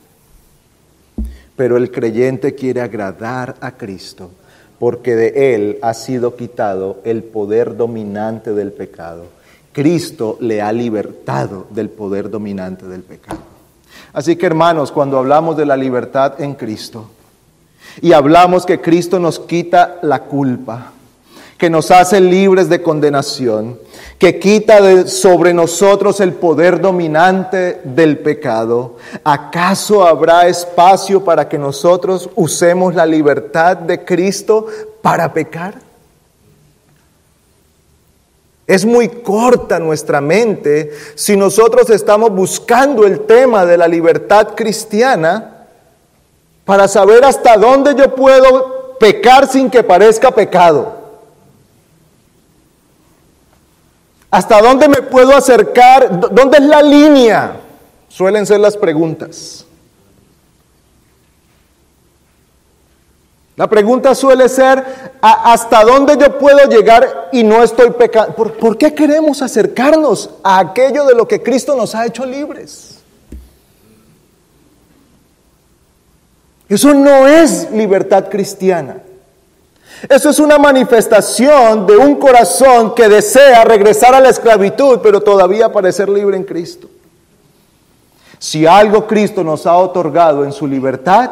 Pero 1.56 1.78
el 1.78 1.92
creyente 1.92 2.56
quiere 2.56 2.82
agradar 2.82 3.56
a 3.62 3.74
Cristo 3.74 4.32
porque 4.80 5.16
de 5.16 5.56
Él 5.56 5.80
ha 5.82 5.94
sido 5.94 6.36
quitado 6.36 7.00
el 7.04 7.24
poder 7.24 7.78
dominante 7.78 8.54
del 8.54 8.72
pecado. 8.72 9.26
Cristo 9.72 10.38
le 10.40 10.62
ha 10.62 10.72
libertado 10.72 11.68
del 11.70 11.90
poder 11.90 12.30
dominante 12.30 12.88
del 12.88 13.04
pecado. 13.04 13.40
Así 14.14 14.36
que 14.36 14.46
hermanos, 14.46 14.92
cuando 14.92 15.18
hablamos 15.18 15.58
de 15.58 15.66
la 15.66 15.78
libertad 15.78 16.42
en 16.42 16.56
Cristo 16.56 17.10
y 18.02 18.14
hablamos 18.14 18.66
que 18.66 18.82
Cristo 18.82 19.20
nos 19.20 19.40
quita 19.40 20.00
la 20.02 20.22
culpa, 20.24 20.93
que 21.64 21.70
nos 21.70 21.92
hace 21.92 22.20
libres 22.20 22.68
de 22.68 22.82
condenación, 22.82 23.80
que 24.20 24.38
quita 24.38 25.08
sobre 25.08 25.54
nosotros 25.54 26.20
el 26.20 26.34
poder 26.34 26.82
dominante 26.82 27.80
del 27.86 28.18
pecado, 28.20 28.98
¿acaso 29.24 30.06
habrá 30.06 30.46
espacio 30.50 31.24
para 31.24 31.48
que 31.48 31.58
nosotros 31.58 32.30
usemos 32.36 32.96
la 32.96 33.06
libertad 33.06 33.78
de 33.78 34.04
Cristo 34.04 34.68
para 35.02 35.32
pecar? 35.32 35.76
Es 38.68 38.84
muy 38.84 39.08
corta 39.08 39.80
nuestra 39.80 40.20
mente 40.20 40.92
si 41.16 41.38
nosotros 41.38 41.90
estamos 41.92 42.32
buscando 42.32 43.06
el 43.06 43.22
tema 43.22 43.66
de 43.66 43.78
la 43.78 43.88
libertad 43.88 44.50
cristiana 44.54 45.66
para 46.66 46.90
saber 46.90 47.24
hasta 47.24 47.56
dónde 47.56 47.96
yo 47.96 48.14
puedo 48.14 48.98
pecar 49.00 49.48
sin 49.48 49.70
que 49.70 49.82
parezca 49.82 50.30
pecado. 50.30 51.03
¿Hasta 54.34 54.60
dónde 54.64 54.90
me 54.90 55.04
puedo 55.04 55.36
acercar? 55.36 56.20
¿Dónde 56.34 56.58
es 56.58 56.64
la 56.64 56.82
línea? 56.82 57.56
Suelen 58.10 58.48
ser 58.48 58.62
las 58.62 58.76
preguntas. 58.76 59.64
La 63.56 63.70
pregunta 63.70 64.16
suele 64.16 64.50
ser, 64.50 64.84
¿hasta 65.22 65.84
dónde 65.84 66.18
yo 66.18 66.40
puedo 66.40 66.68
llegar 66.68 67.30
y 67.32 67.44
no 67.44 67.62
estoy 67.62 67.92
pecando? 67.92 68.34
¿Por, 68.36 68.54
¿Por, 68.54 68.76
qué 68.76 68.96
queremos 68.96 69.44
acercarnos 69.44 70.32
a 70.42 70.58
aquello 70.58 71.06
de 71.06 71.14
lo 71.14 71.28
que 71.28 71.44
Cristo 71.44 71.76
nos 71.76 71.94
ha 71.94 72.08
hecho 72.08 72.26
libres? 72.26 73.04
Eso 76.68 76.92
no 76.96 77.28
es 77.28 77.70
libertad 77.70 78.30
cristiana. 78.32 78.98
Eso 80.10 80.30
es 80.30 80.40
una 80.40 80.58
manifestación 80.58 81.86
de 81.86 81.96
un 81.96 82.16
corazón 82.16 82.94
que 82.94 83.08
desea 83.08 83.64
regresar 83.64 84.14
a 84.14 84.20
la 84.20 84.30
esclavitud, 84.30 85.00
pero 85.02 85.22
todavía 85.22 85.72
parecer 85.72 86.10
libre 86.10 86.36
en 86.36 86.44
Cristo. 86.44 86.90
Si 88.38 88.66
algo 88.66 89.08
Cristo 89.08 89.44
nos 89.44 89.66
ha 89.66 89.78
otorgado 89.78 90.44
en 90.44 90.52
su 90.52 90.68
libertad, 90.68 91.32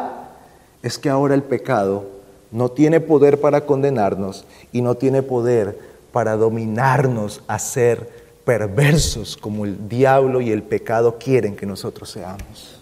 es 0.82 0.98
que 0.98 1.10
ahora 1.10 1.34
el 1.34 1.42
pecado 1.42 2.04
no 2.50 2.70
tiene 2.70 3.00
poder 3.00 3.40
para 3.40 3.66
condenarnos 3.66 4.44
y 4.72 4.80
no 4.80 4.94
tiene 4.94 5.22
poder 5.22 5.78
para 6.10 6.36
dominarnos 6.36 7.42
a 7.48 7.58
ser 7.58 8.22
perversos 8.44 9.36
como 9.36 9.66
el 9.66 9.88
diablo 9.88 10.40
y 10.40 10.50
el 10.50 10.62
pecado 10.62 11.18
quieren 11.18 11.56
que 11.56 11.66
nosotros 11.66 12.10
seamos. 12.10 12.80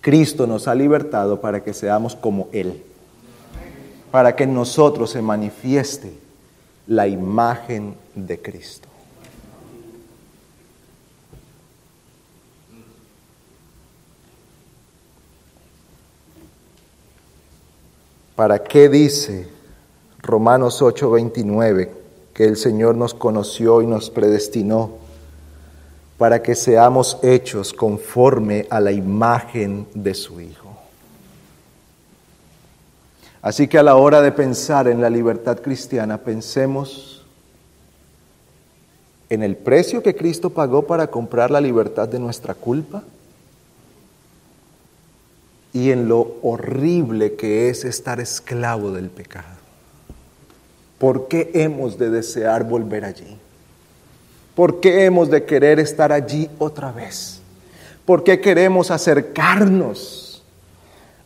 Cristo 0.00 0.46
nos 0.46 0.68
ha 0.68 0.74
libertado 0.76 1.40
para 1.40 1.64
que 1.64 1.74
seamos 1.74 2.14
como 2.14 2.46
Él 2.52 2.84
para 4.10 4.34
que 4.34 4.44
en 4.44 4.54
nosotros 4.54 5.10
se 5.10 5.22
manifieste 5.22 6.12
la 6.86 7.06
imagen 7.06 7.94
de 8.14 8.40
Cristo. 8.40 8.88
¿Para 18.38 18.62
qué 18.62 18.88
dice 18.88 19.48
Romanos 20.22 20.80
8:29 20.80 21.90
que 22.32 22.44
el 22.44 22.56
Señor 22.56 22.94
nos 22.94 23.12
conoció 23.12 23.82
y 23.82 23.86
nos 23.86 24.10
predestinó 24.10 24.92
para 26.18 26.40
que 26.40 26.54
seamos 26.54 27.18
hechos 27.22 27.72
conforme 27.72 28.66
a 28.70 28.78
la 28.78 28.92
imagen 28.92 29.88
de 29.92 30.14
su 30.14 30.40
Hijo? 30.40 30.67
Así 33.40 33.68
que 33.68 33.78
a 33.78 33.82
la 33.82 33.96
hora 33.96 34.20
de 34.20 34.32
pensar 34.32 34.88
en 34.88 35.00
la 35.00 35.10
libertad 35.10 35.58
cristiana, 35.60 36.18
pensemos 36.18 37.24
en 39.30 39.42
el 39.42 39.56
precio 39.56 40.02
que 40.02 40.16
Cristo 40.16 40.50
pagó 40.50 40.86
para 40.86 41.08
comprar 41.08 41.50
la 41.50 41.60
libertad 41.60 42.08
de 42.08 42.18
nuestra 42.18 42.54
culpa 42.54 43.02
y 45.72 45.90
en 45.90 46.08
lo 46.08 46.36
horrible 46.42 47.34
que 47.34 47.68
es 47.68 47.84
estar 47.84 48.20
esclavo 48.20 48.90
del 48.90 49.10
pecado. 49.10 49.58
¿Por 50.98 51.28
qué 51.28 51.50
hemos 51.54 51.98
de 51.98 52.10
desear 52.10 52.64
volver 52.64 53.04
allí? 53.04 53.36
¿Por 54.56 54.80
qué 54.80 55.04
hemos 55.04 55.30
de 55.30 55.44
querer 55.44 55.78
estar 55.78 56.10
allí 56.10 56.50
otra 56.58 56.90
vez? 56.90 57.40
¿Por 58.04 58.24
qué 58.24 58.40
queremos 58.40 58.90
acercarnos? 58.90 60.27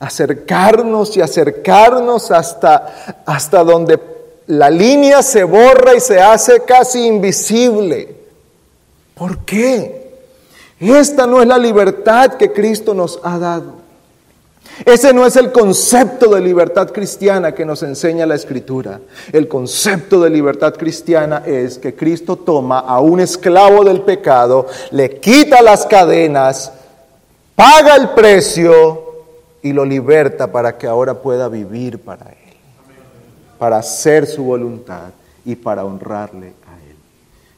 Acercarnos 0.03 1.17
y 1.17 1.21
acercarnos 1.21 2.33
hasta, 2.33 3.23
hasta 3.25 3.63
donde 3.63 4.01
la 4.49 4.69
línea 4.69 5.23
se 5.23 5.45
borra 5.45 5.95
y 5.95 6.01
se 6.01 6.21
hace 6.21 6.65
casi 6.65 7.07
invisible. 7.07 8.17
¿Por 9.15 9.39
qué? 9.45 10.11
Esta 10.81 11.25
no 11.29 11.41
es 11.41 11.47
la 11.47 11.57
libertad 11.57 12.33
que 12.33 12.53
Cristo 12.53 12.95
nos 12.95 13.21
ha 13.23 13.39
dado. 13.39 13.75
Ese 14.85 15.13
no 15.13 15.25
es 15.25 15.37
el 15.37 15.53
concepto 15.53 16.35
de 16.35 16.41
libertad 16.41 16.91
cristiana 16.91 17.55
que 17.55 17.65
nos 17.65 17.85
enseña 17.85 18.27
la 18.27 18.35
Escritura. 18.35 18.99
El 19.33 19.47
concepto 19.47 20.21
de 20.21 20.31
libertad 20.31 20.75
cristiana 20.75 21.45
es 21.47 21.79
que 21.79 21.95
Cristo 21.95 22.35
toma 22.35 22.81
a 22.81 22.99
un 22.99 23.21
esclavo 23.21 23.85
del 23.85 24.01
pecado, 24.01 24.67
le 24.91 25.21
quita 25.21 25.63
las 25.63 25.87
cadenas, 25.87 26.73
paga 27.55 27.95
el 27.95 28.09
precio 28.11 29.02
y 29.63 29.73
lo 29.73 29.85
liberta 29.85 30.51
para 30.51 30.77
que 30.77 30.87
ahora 30.87 31.15
pueda 31.23 31.49
vivir 31.49 31.99
para 31.99 32.31
Él, 32.31 32.55
para 33.59 33.79
hacer 33.79 34.27
su 34.27 34.45
voluntad 34.45 35.11
y 35.45 35.55
para 35.55 35.85
honrarle 35.85 36.53
a 36.67 36.75
Él. 36.89 36.97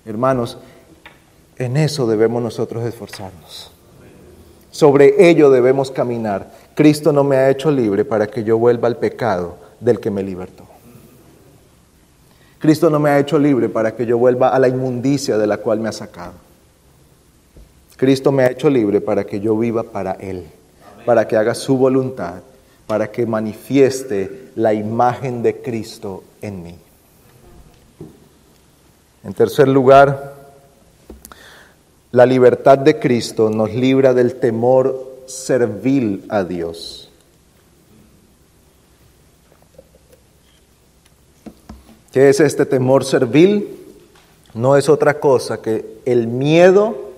Hermanos, 0.04 0.58
en 1.56 1.76
eso 1.76 2.06
debemos 2.06 2.42
nosotros 2.42 2.84
esforzarnos. 2.84 3.70
Sobre 4.70 5.28
ello 5.30 5.50
debemos 5.50 5.90
caminar. 5.90 6.50
Cristo 6.74 7.12
no 7.12 7.22
me 7.22 7.36
ha 7.36 7.48
hecho 7.48 7.70
libre 7.70 8.04
para 8.04 8.26
que 8.26 8.42
yo 8.42 8.58
vuelva 8.58 8.88
al 8.88 8.96
pecado 8.96 9.56
del 9.78 10.00
que 10.00 10.10
me 10.10 10.22
libertó. 10.22 10.64
Cristo 12.58 12.90
no 12.90 12.98
me 12.98 13.10
ha 13.10 13.18
hecho 13.18 13.38
libre 13.38 13.68
para 13.68 13.94
que 13.94 14.06
yo 14.06 14.18
vuelva 14.18 14.48
a 14.48 14.58
la 14.58 14.68
inmundicia 14.68 15.38
de 15.38 15.46
la 15.46 15.58
cual 15.58 15.80
me 15.80 15.88
ha 15.88 15.92
sacado. 15.92 16.32
Cristo 17.96 18.32
me 18.32 18.42
ha 18.42 18.50
hecho 18.50 18.68
libre 18.68 19.00
para 19.00 19.24
que 19.24 19.38
yo 19.38 19.56
viva 19.56 19.82
para 19.84 20.12
Él, 20.12 20.46
para 21.04 21.28
que 21.28 21.36
haga 21.36 21.54
su 21.54 21.76
voluntad, 21.76 22.42
para 22.86 23.10
que 23.10 23.26
manifieste 23.26 24.50
la 24.56 24.72
imagen 24.74 25.42
de 25.42 25.60
Cristo 25.62 26.24
en 26.42 26.62
mí. 26.62 26.74
En 29.24 29.32
tercer 29.32 29.68
lugar, 29.68 30.34
la 32.12 32.26
libertad 32.26 32.78
de 32.78 32.98
Cristo 32.98 33.50
nos 33.50 33.72
libra 33.72 34.14
del 34.14 34.36
temor 34.36 35.14
servil 35.26 36.24
a 36.28 36.44
Dios. 36.44 37.10
¿Qué 42.12 42.28
es 42.28 42.38
este 42.38 42.66
temor 42.66 43.04
servil? 43.04 43.76
No 44.54 44.76
es 44.76 44.88
otra 44.88 45.18
cosa 45.18 45.60
que 45.60 45.98
el 46.04 46.28
miedo 46.28 47.13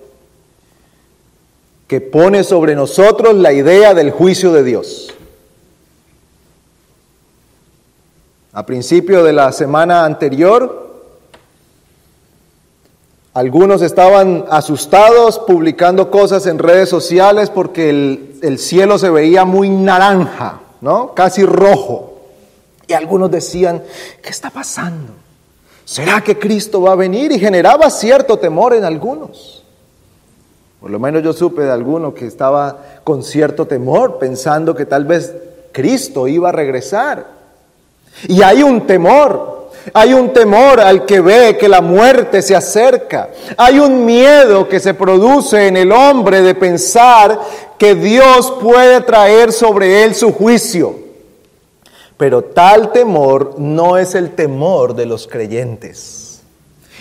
que 1.87 2.01
pone 2.01 2.43
sobre 2.43 2.75
nosotros 2.75 3.35
la 3.35 3.53
idea 3.53 3.93
del 3.93 4.11
juicio 4.11 4.51
de 4.51 4.63
Dios. 4.63 5.13
A 8.51 8.65
principio 8.65 9.23
de 9.23 9.33
la 9.33 9.51
semana 9.51 10.03
anterior, 10.03 10.87
algunos 13.33 13.81
estaban 13.83 14.45
asustados 14.49 15.39
publicando 15.39 16.09
cosas 16.09 16.45
en 16.47 16.57
redes 16.57 16.89
sociales 16.89 17.51
porque 17.51 17.89
el, 17.91 18.39
el, 18.41 18.57
cielo 18.57 18.97
se 18.97 19.11
veía 19.11 19.45
muy 19.45 19.69
naranja, 19.69 20.61
¿no? 20.81 21.13
Casi 21.13 21.45
rojo. 21.45 22.15
Y 22.87 22.93
algunos 22.93 23.29
decían, 23.29 23.83
¿qué 24.23 24.29
está 24.29 24.49
pasando? 24.49 25.13
¿Será 25.85 26.21
que 26.21 26.39
Cristo 26.39 26.81
va 26.81 26.93
a 26.93 26.95
venir? 26.95 27.31
Y 27.31 27.39
generaba 27.39 27.89
cierto 27.91 28.39
temor 28.39 28.73
en 28.73 28.83
algunos. 28.83 29.56
Por 30.79 30.91
lo 30.91 30.99
menos 30.99 31.23
yo 31.23 31.33
supe 31.33 31.63
de 31.63 31.71
alguno 31.71 32.13
que 32.13 32.27
estaba 32.27 32.77
con 33.03 33.23
cierto 33.23 33.65
temor, 33.65 34.19
pensando 34.19 34.75
que 34.75 34.85
tal 34.85 35.05
vez 35.05 35.33
Cristo 35.71 36.27
iba 36.27 36.49
a 36.49 36.51
regresar. 36.51 37.25
Y 38.27 38.41
hay 38.41 38.63
un 38.63 38.85
temor, 38.85 39.69
hay 39.93 40.13
un 40.13 40.33
temor 40.33 40.79
al 40.79 41.05
que 41.05 41.19
ve 41.19 41.57
que 41.57 41.67
la 41.67 41.81
muerte 41.81 42.41
se 42.41 42.55
acerca. 42.55 43.29
Hay 43.57 43.79
un 43.79 44.05
miedo 44.05 44.67
que 44.67 44.79
se 44.79 44.93
produce 44.93 45.67
en 45.67 45.77
el 45.77 45.91
hombre 45.91 46.41
de 46.41 46.55
pensar 46.55 47.39
que 47.77 47.95
Dios 47.95 48.53
puede 48.61 49.01
traer 49.01 49.51
sobre 49.51 50.03
él 50.03 50.15
su 50.15 50.31
juicio. 50.31 50.95
Pero 52.17 52.43
tal 52.43 52.91
temor 52.91 53.55
no 53.59 53.97
es 53.97 54.15
el 54.15 54.31
temor 54.31 54.95
de 54.95 55.05
los 55.05 55.27
creyentes. 55.27 56.41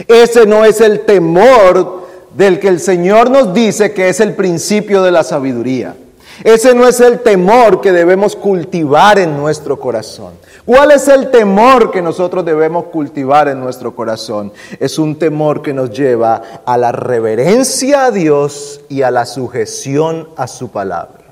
Ese 0.06 0.44
no 0.46 0.64
es 0.64 0.80
el 0.82 1.00
temor 1.06 2.05
del 2.36 2.60
que 2.60 2.68
el 2.68 2.80
Señor 2.80 3.30
nos 3.30 3.54
dice 3.54 3.92
que 3.92 4.08
es 4.08 4.20
el 4.20 4.34
principio 4.34 5.02
de 5.02 5.10
la 5.10 5.24
sabiduría. 5.24 5.96
Ese 6.44 6.74
no 6.74 6.86
es 6.86 7.00
el 7.00 7.20
temor 7.20 7.80
que 7.80 7.92
debemos 7.92 8.36
cultivar 8.36 9.18
en 9.18 9.36
nuestro 9.38 9.80
corazón. 9.80 10.34
¿Cuál 10.66 10.90
es 10.90 11.08
el 11.08 11.30
temor 11.30 11.90
que 11.90 12.02
nosotros 12.02 12.44
debemos 12.44 12.86
cultivar 12.86 13.48
en 13.48 13.58
nuestro 13.60 13.94
corazón? 13.94 14.52
Es 14.78 14.98
un 14.98 15.16
temor 15.16 15.62
que 15.62 15.72
nos 15.72 15.90
lleva 15.90 16.42
a 16.66 16.76
la 16.76 16.92
reverencia 16.92 18.06
a 18.06 18.10
Dios 18.10 18.82
y 18.90 19.00
a 19.00 19.10
la 19.10 19.24
sujeción 19.24 20.28
a 20.36 20.46
su 20.46 20.70
palabra. 20.70 21.24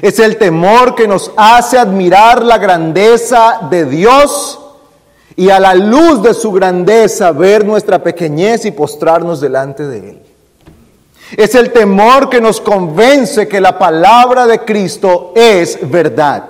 Es 0.00 0.18
el 0.20 0.36
temor 0.36 0.94
que 0.94 1.08
nos 1.08 1.32
hace 1.36 1.78
admirar 1.78 2.44
la 2.44 2.58
grandeza 2.58 3.66
de 3.68 3.86
Dios 3.86 4.60
y 5.36 5.50
a 5.50 5.60
la 5.60 5.74
luz 5.74 6.22
de 6.22 6.32
su 6.32 6.50
grandeza 6.50 7.30
ver 7.30 7.64
nuestra 7.64 8.02
pequeñez 8.02 8.64
y 8.64 8.70
postrarnos 8.70 9.40
delante 9.40 9.86
de 9.86 9.98
Él. 9.98 10.18
Es 11.36 11.54
el 11.54 11.72
temor 11.72 12.30
que 12.30 12.40
nos 12.40 12.60
convence 12.60 13.46
que 13.46 13.60
la 13.60 13.78
palabra 13.78 14.46
de 14.46 14.60
Cristo 14.60 15.32
es 15.36 15.78
verdad, 15.82 16.44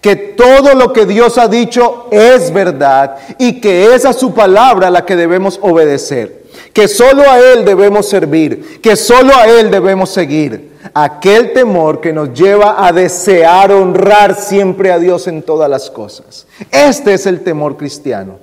que 0.00 0.16
todo 0.16 0.74
lo 0.74 0.92
que 0.92 1.06
Dios 1.06 1.38
ha 1.38 1.46
dicho 1.46 2.08
es 2.10 2.52
verdad 2.52 3.16
y 3.38 3.60
que 3.60 3.94
es 3.94 4.04
a 4.04 4.12
su 4.12 4.34
palabra 4.34 4.90
la 4.90 5.04
que 5.04 5.16
debemos 5.16 5.60
obedecer, 5.62 6.46
que 6.72 6.88
solo 6.88 7.30
a 7.30 7.38
Él 7.38 7.64
debemos 7.64 8.08
servir, 8.08 8.80
que 8.80 8.96
solo 8.96 9.36
a 9.36 9.46
Él 9.46 9.70
debemos 9.70 10.10
seguir. 10.10 10.75
Aquel 10.94 11.52
temor 11.52 12.00
que 12.00 12.12
nos 12.12 12.32
lleva 12.32 12.86
a 12.86 12.92
desear 12.92 13.72
honrar 13.72 14.34
siempre 14.34 14.92
a 14.92 14.98
Dios 14.98 15.26
en 15.26 15.42
todas 15.42 15.68
las 15.68 15.90
cosas. 15.90 16.46
Este 16.70 17.14
es 17.14 17.26
el 17.26 17.42
temor 17.42 17.76
cristiano. 17.76 18.38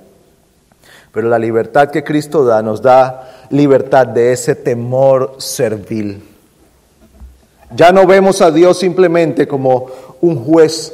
Pero 1.12 1.30
la 1.30 1.38
libertad 1.38 1.90
que 1.90 2.04
Cristo 2.04 2.44
da 2.44 2.62
nos 2.62 2.82
da 2.82 3.46
libertad 3.50 4.08
de 4.08 4.34
ese 4.34 4.56
temor 4.56 5.36
servil. 5.38 6.24
Ya 7.76 7.92
no 7.92 8.06
vemos 8.08 8.42
a 8.42 8.52
Dios 8.52 8.80
simplemente 8.80 9.48
como 9.48 9.88
un 10.22 10.44
juez 10.44 10.94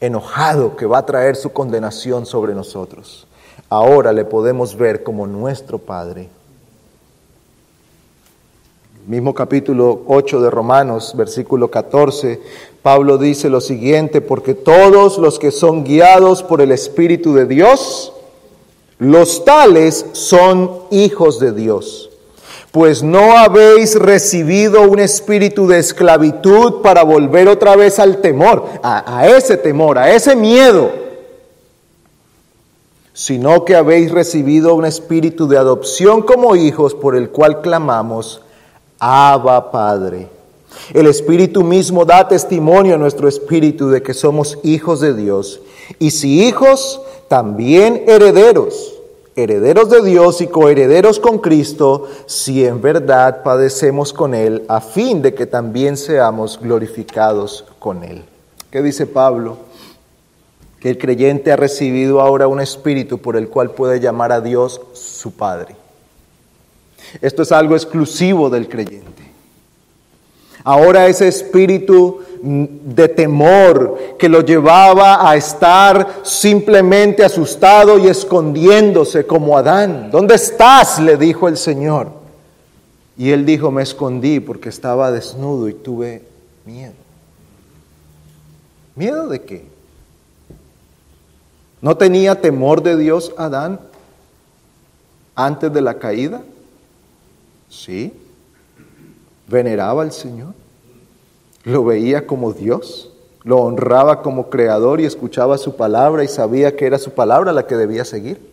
enojado 0.00 0.76
que 0.76 0.86
va 0.86 0.98
a 0.98 1.06
traer 1.06 1.36
su 1.36 1.52
condenación 1.52 2.26
sobre 2.26 2.54
nosotros. 2.54 3.26
Ahora 3.68 4.12
le 4.12 4.24
podemos 4.24 4.76
ver 4.76 5.02
como 5.02 5.26
nuestro 5.26 5.78
Padre. 5.78 6.28
Mismo 9.10 9.34
capítulo 9.34 10.02
8 10.06 10.40
de 10.40 10.50
Romanos, 10.50 11.14
versículo 11.16 11.68
14, 11.68 12.40
Pablo 12.80 13.18
dice 13.18 13.50
lo 13.50 13.60
siguiente, 13.60 14.20
porque 14.20 14.54
todos 14.54 15.18
los 15.18 15.40
que 15.40 15.50
son 15.50 15.82
guiados 15.82 16.44
por 16.44 16.60
el 16.60 16.70
Espíritu 16.70 17.34
de 17.34 17.46
Dios, 17.46 18.12
los 19.00 19.44
tales 19.44 20.06
son 20.12 20.70
hijos 20.92 21.40
de 21.40 21.50
Dios. 21.50 22.10
Pues 22.70 23.02
no 23.02 23.36
habéis 23.36 23.98
recibido 23.98 24.82
un 24.82 25.00
espíritu 25.00 25.66
de 25.66 25.80
esclavitud 25.80 26.74
para 26.80 27.02
volver 27.02 27.48
otra 27.48 27.74
vez 27.74 27.98
al 27.98 28.18
temor, 28.20 28.64
a, 28.80 29.18
a, 29.18 29.26
ese 29.26 29.56
temor, 29.56 29.98
a 29.98 30.14
ese 30.14 30.36
miedo, 30.36 30.88
sino 33.12 33.64
que 33.64 33.74
habéis 33.74 34.12
recibido 34.12 34.76
un 34.76 34.84
espíritu 34.84 35.48
de 35.48 35.58
adopción 35.58 36.22
como 36.22 36.54
hijos 36.54 36.94
por 36.94 37.16
el 37.16 37.30
cual 37.30 37.60
clamamos, 37.60 38.42
Abba 39.00 39.70
Padre. 39.70 40.28
El 40.92 41.06
Espíritu 41.06 41.64
mismo 41.64 42.04
da 42.04 42.28
testimonio 42.28 42.94
a 42.94 42.98
nuestro 42.98 43.28
espíritu 43.28 43.88
de 43.88 44.02
que 44.02 44.12
somos 44.12 44.58
hijos 44.62 45.00
de 45.00 45.14
Dios. 45.14 45.60
Y 45.98 46.10
si 46.10 46.42
hijos, 46.46 47.00
también 47.28 48.04
herederos, 48.06 48.94
herederos 49.34 49.88
de 49.88 50.02
Dios 50.02 50.42
y 50.42 50.48
coherederos 50.48 51.18
con 51.18 51.38
Cristo, 51.38 52.08
si 52.26 52.64
en 52.64 52.82
verdad 52.82 53.42
padecemos 53.42 54.12
con 54.12 54.34
Él, 54.34 54.64
a 54.68 54.80
fin 54.80 55.22
de 55.22 55.32
que 55.34 55.46
también 55.46 55.96
seamos 55.96 56.60
glorificados 56.60 57.64
con 57.78 58.04
Él. 58.04 58.24
¿Qué 58.70 58.82
dice 58.82 59.06
Pablo? 59.06 59.56
Que 60.78 60.90
el 60.90 60.98
creyente 60.98 61.52
ha 61.52 61.56
recibido 61.56 62.20
ahora 62.20 62.48
un 62.48 62.60
espíritu 62.60 63.18
por 63.18 63.36
el 63.36 63.48
cual 63.48 63.70
puede 63.70 63.98
llamar 63.98 64.30
a 64.30 64.40
Dios 64.40 64.80
su 64.92 65.32
Padre. 65.32 65.74
Esto 67.20 67.42
es 67.42 67.52
algo 67.52 67.74
exclusivo 67.74 68.50
del 68.50 68.68
creyente. 68.68 69.22
Ahora 70.62 71.06
ese 71.06 71.28
espíritu 71.28 72.20
de 72.42 73.08
temor 73.08 74.16
que 74.18 74.28
lo 74.28 74.40
llevaba 74.40 75.28
a 75.28 75.36
estar 75.36 76.20
simplemente 76.22 77.24
asustado 77.24 77.98
y 77.98 78.08
escondiéndose 78.08 79.26
como 79.26 79.56
Adán. 79.56 80.10
¿Dónde 80.10 80.34
estás? 80.34 80.98
le 80.98 81.16
dijo 81.16 81.48
el 81.48 81.56
Señor. 81.56 82.12
Y 83.16 83.30
él 83.30 83.44
dijo, 83.44 83.70
me 83.70 83.82
escondí 83.82 84.40
porque 84.40 84.70
estaba 84.70 85.12
desnudo 85.12 85.68
y 85.68 85.74
tuve 85.74 86.22
miedo. 86.64 86.94
¿Miedo 88.94 89.28
de 89.28 89.42
qué? 89.42 89.66
¿No 91.82 91.96
tenía 91.96 92.40
temor 92.40 92.82
de 92.82 92.96
Dios 92.96 93.32
Adán 93.36 93.80
antes 95.34 95.72
de 95.72 95.80
la 95.80 95.98
caída? 95.98 96.42
Sí. 97.70 98.12
Veneraba 99.46 100.02
al 100.02 100.12
Señor. 100.12 100.52
Lo 101.64 101.84
veía 101.84 102.26
como 102.26 102.52
Dios. 102.52 103.10
Lo 103.42 103.58
honraba 103.58 104.20
como 104.20 104.50
creador 104.50 105.00
y 105.00 105.06
escuchaba 105.06 105.56
su 105.56 105.76
palabra 105.76 106.22
y 106.22 106.28
sabía 106.28 106.76
que 106.76 106.84
era 106.84 106.98
su 106.98 107.12
palabra 107.12 107.52
la 107.52 107.66
que 107.66 107.76
debía 107.76 108.04
seguir. 108.04 108.50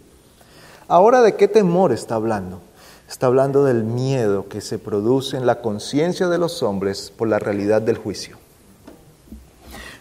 Ahora, 0.87 1.21
¿de 1.21 1.35
qué 1.35 1.49
temor 1.49 1.91
está 1.91 2.15
hablando? 2.15 2.61
Está 3.09 3.27
hablando 3.27 3.65
del 3.65 3.83
miedo 3.83 4.47
que 4.47 4.61
se 4.61 4.79
produce 4.79 5.35
en 5.35 5.45
la 5.45 5.61
conciencia 5.61 6.29
de 6.29 6.37
los 6.37 6.63
hombres 6.63 7.11
por 7.15 7.27
la 7.27 7.39
realidad 7.39 7.81
del 7.81 7.97
juicio. 7.97 8.37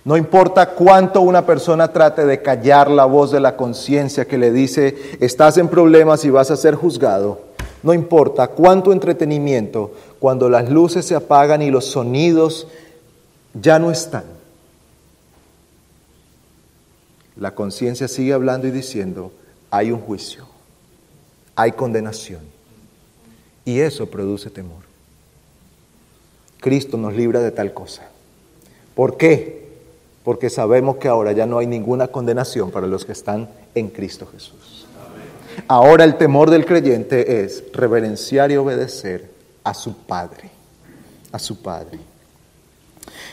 No 0.04 0.16
importa 0.16 0.70
cuánto 0.70 1.20
una 1.20 1.44
persona 1.44 1.92
trate 1.92 2.26
de 2.26 2.40
callar 2.40 2.88
la 2.88 3.06
voz 3.06 3.32
de 3.32 3.40
la 3.40 3.56
conciencia 3.56 4.24
que 4.24 4.38
le 4.38 4.52
dice, 4.52 4.96
estás 5.18 5.58
en 5.58 5.66
problemas 5.66 6.24
y 6.24 6.30
vas 6.30 6.52
a 6.52 6.56
ser 6.56 6.76
juzgado. 6.76 7.45
No 7.86 7.94
importa 7.94 8.48
cuánto 8.48 8.90
entretenimiento, 8.90 9.92
cuando 10.18 10.48
las 10.48 10.68
luces 10.68 11.06
se 11.06 11.14
apagan 11.14 11.62
y 11.62 11.70
los 11.70 11.84
sonidos 11.84 12.66
ya 13.54 13.78
no 13.78 13.92
están. 13.92 14.24
La 17.36 17.54
conciencia 17.54 18.08
sigue 18.08 18.32
hablando 18.32 18.66
y 18.66 18.72
diciendo, 18.72 19.30
hay 19.70 19.92
un 19.92 20.00
juicio, 20.00 20.48
hay 21.54 21.70
condenación. 21.70 22.40
Y 23.64 23.78
eso 23.78 24.06
produce 24.06 24.50
temor. 24.50 24.82
Cristo 26.58 26.96
nos 26.96 27.14
libra 27.14 27.38
de 27.38 27.52
tal 27.52 27.72
cosa. 27.72 28.08
¿Por 28.96 29.16
qué? 29.16 29.68
Porque 30.24 30.50
sabemos 30.50 30.96
que 30.96 31.06
ahora 31.06 31.30
ya 31.30 31.46
no 31.46 31.58
hay 31.58 31.68
ninguna 31.68 32.08
condenación 32.08 32.72
para 32.72 32.88
los 32.88 33.04
que 33.04 33.12
están 33.12 33.48
en 33.76 33.90
Cristo 33.90 34.26
Jesús. 34.26 34.85
Ahora 35.68 36.04
el 36.04 36.16
temor 36.16 36.50
del 36.50 36.64
creyente 36.64 37.44
es 37.44 37.64
reverenciar 37.72 38.50
y 38.50 38.56
obedecer 38.56 39.30
a 39.64 39.74
su 39.74 39.96
Padre, 39.96 40.50
a 41.32 41.38
su 41.38 41.60
Padre. 41.60 41.98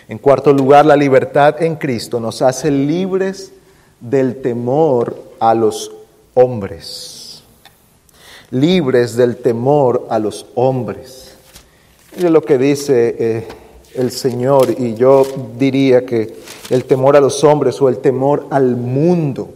En 0.08 0.18
cuarto 0.18 0.52
lugar, 0.54 0.86
la 0.86 0.96
libertad 0.96 1.62
en 1.62 1.76
Cristo 1.76 2.20
nos 2.20 2.42
hace 2.42 2.72
libres 2.72 3.52
del 4.00 4.42
temor 4.42 5.16
a 5.40 5.54
los 5.54 5.92
hombres. 6.34 7.44
Libres 8.52 9.16
del 9.16 9.38
temor 9.38 10.08
a 10.10 10.20
los 10.20 10.46
hombres. 10.56 11.36
Mire 12.16 12.30
lo 12.30 12.42
que 12.42 12.58
dice 12.58 13.16
eh, 13.18 13.48
el 13.96 14.12
Señor 14.12 14.76
y 14.78 14.96
yo 14.96 15.26
diría 15.58 16.06
que 16.06 16.36
el 16.70 16.86
temor 16.86 17.16
a 17.16 17.22
los 17.22 17.44
hombres 17.44 17.82
o 17.82 17.90
el 17.90 17.98
temor 18.00 18.48
al 18.52 18.76
mundo, 18.76 19.54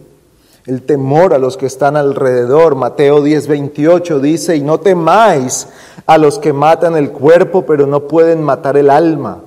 el 0.68 0.82
temor 0.82 1.32
a 1.32 1.38
los 1.38 1.56
que 1.56 1.64
están 1.64 1.96
alrededor. 1.96 2.74
Mateo 2.74 3.22
10, 3.22 3.48
28 3.48 4.20
dice, 4.20 4.54
y 4.54 4.60
no 4.60 4.78
temáis 4.78 5.66
a 6.04 6.18
los 6.18 6.38
que 6.38 6.52
matan 6.52 6.94
el 6.94 7.10
cuerpo, 7.10 7.64
pero 7.64 7.86
no 7.86 8.06
pueden 8.06 8.42
matar 8.42 8.76
el 8.76 8.90
alma. 8.90 9.40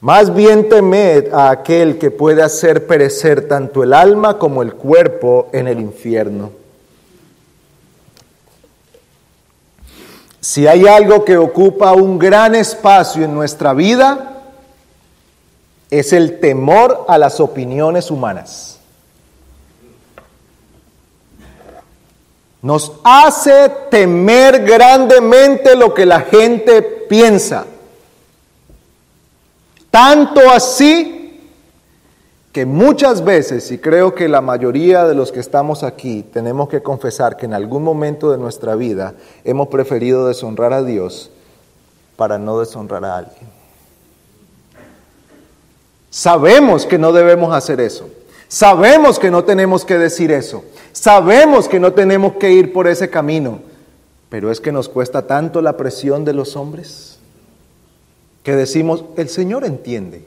Más 0.00 0.34
bien 0.34 0.70
temed 0.70 1.34
a 1.34 1.50
aquel 1.50 1.98
que 1.98 2.10
puede 2.10 2.42
hacer 2.42 2.86
perecer 2.86 3.46
tanto 3.46 3.82
el 3.82 3.92
alma 3.92 4.38
como 4.38 4.62
el 4.62 4.72
cuerpo 4.72 5.48
en 5.52 5.68
el 5.68 5.78
infierno. 5.78 6.52
Si 10.40 10.66
hay 10.66 10.86
algo 10.86 11.26
que 11.26 11.36
ocupa 11.36 11.92
un 11.92 12.18
gran 12.18 12.54
espacio 12.54 13.22
en 13.22 13.34
nuestra 13.34 13.74
vida, 13.74 14.44
es 15.90 16.14
el 16.14 16.40
temor 16.40 17.04
a 17.06 17.18
las 17.18 17.38
opiniones 17.38 18.10
humanas. 18.10 18.79
Nos 22.62 22.92
hace 23.04 23.70
temer 23.90 24.64
grandemente 24.64 25.74
lo 25.76 25.94
que 25.94 26.04
la 26.04 26.20
gente 26.20 26.82
piensa. 26.82 27.66
Tanto 29.90 30.50
así 30.50 31.20
que 32.52 32.66
muchas 32.66 33.24
veces, 33.24 33.70
y 33.70 33.78
creo 33.78 34.14
que 34.14 34.28
la 34.28 34.40
mayoría 34.40 35.04
de 35.04 35.14
los 35.14 35.32
que 35.32 35.40
estamos 35.40 35.82
aquí, 35.82 36.22
tenemos 36.22 36.68
que 36.68 36.82
confesar 36.82 37.36
que 37.36 37.46
en 37.46 37.54
algún 37.54 37.82
momento 37.82 38.30
de 38.30 38.38
nuestra 38.38 38.74
vida 38.74 39.14
hemos 39.44 39.68
preferido 39.68 40.26
deshonrar 40.26 40.72
a 40.72 40.82
Dios 40.82 41.30
para 42.16 42.38
no 42.38 42.58
deshonrar 42.58 43.04
a 43.04 43.18
alguien. 43.18 43.48
Sabemos 46.10 46.86
que 46.86 46.98
no 46.98 47.12
debemos 47.12 47.54
hacer 47.54 47.80
eso. 47.80 48.10
Sabemos 48.48 49.20
que 49.20 49.30
no 49.30 49.44
tenemos 49.44 49.84
que 49.84 49.96
decir 49.96 50.32
eso. 50.32 50.64
Sabemos 50.92 51.68
que 51.68 51.80
no 51.80 51.92
tenemos 51.92 52.34
que 52.34 52.52
ir 52.52 52.72
por 52.72 52.86
ese 52.86 53.10
camino. 53.10 53.60
Pero 54.28 54.50
es 54.50 54.60
que 54.60 54.70
nos 54.72 54.88
cuesta 54.88 55.26
tanto 55.26 55.60
la 55.60 55.76
presión 55.76 56.24
de 56.24 56.32
los 56.32 56.56
hombres 56.56 57.18
que 58.42 58.56
decimos, 58.56 59.04
el 59.16 59.28
Señor 59.28 59.64
entiende. 59.64 60.24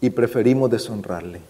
Y 0.00 0.10
preferimos 0.10 0.70
deshonrarle. 0.70 1.40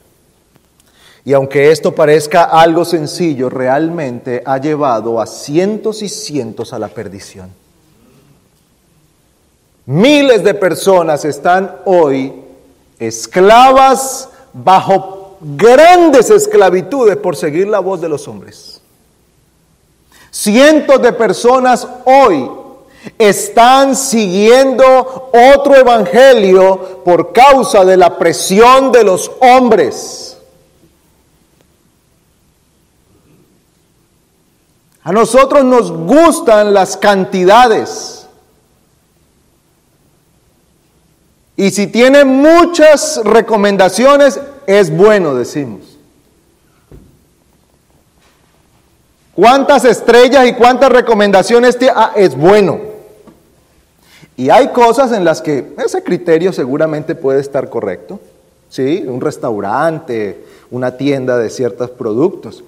Y 1.25 1.33
aunque 1.33 1.73
esto 1.73 1.93
parezca 1.93 2.45
algo 2.45 2.85
sencillo, 2.85 3.51
realmente 3.51 4.43
ha 4.47 4.59
llevado 4.59 5.21
a 5.21 5.27
cientos 5.27 6.03
y 6.03 6.09
cientos 6.09 6.73
a 6.73 6.79
la 6.79 6.87
perdición. 6.87 7.51
Miles 9.87 10.45
de 10.45 10.55
personas 10.55 11.25
están 11.25 11.77
hoy 11.85 12.33
esclavas 12.99 14.29
bajo 14.53 15.16
grandes 15.41 16.31
esclavitudes 16.31 17.17
por 17.17 17.37
seguir 17.37 17.69
la 17.69 17.81
voz 17.81 18.01
de 18.01 18.09
los 18.09 18.27
hombres. 18.29 18.81
Cientos 20.31 21.01
de 21.01 21.13
personas 21.13 21.87
hoy 22.05 22.51
están 23.19 23.97
siguiendo 23.97 25.31
otro 25.55 25.77
evangelio 25.77 27.03
por 27.05 27.33
causa 27.33 27.85
de 27.85 27.97
la 27.97 28.19
presión 28.19 28.93
de 28.93 29.05
los 29.05 29.31
hombres. 29.41 30.37
A 35.03 35.13
nosotros 35.13 35.65
nos 35.65 35.93
gustan 35.93 36.75
las 36.75 36.97
cantidades. 36.97 38.27
Y 41.57 41.71
si 41.71 41.87
tiene 41.87 42.25
muchas 42.25 43.21
recomendaciones, 43.25 44.41
es 44.67 44.95
bueno, 44.95 45.35
decimos. 45.35 45.97
¿Cuántas 49.35 49.85
estrellas 49.85 50.47
y 50.47 50.55
cuántas 50.55 50.91
recomendaciones 50.91 51.79
tiene? 51.79 51.93
Ah, 51.95 52.13
es 52.17 52.35
bueno. 52.35 52.81
Y 54.37 54.51
hay 54.51 54.69
cosas 54.69 55.13
en 55.13 55.25
las 55.25 55.43
que 55.43 55.75
ese 55.85 56.03
criterio 56.03 56.53
seguramente 56.53 57.15
puede 57.15 57.41
estar 57.41 57.69
correcto, 57.69 58.21
¿sí? 58.69 59.05
Un 59.07 59.21
restaurante, 59.21 60.45
una 60.71 60.97
tienda 60.97 61.39
de 61.39 61.51
ciertos 61.51 61.91
productos. 61.91 62.65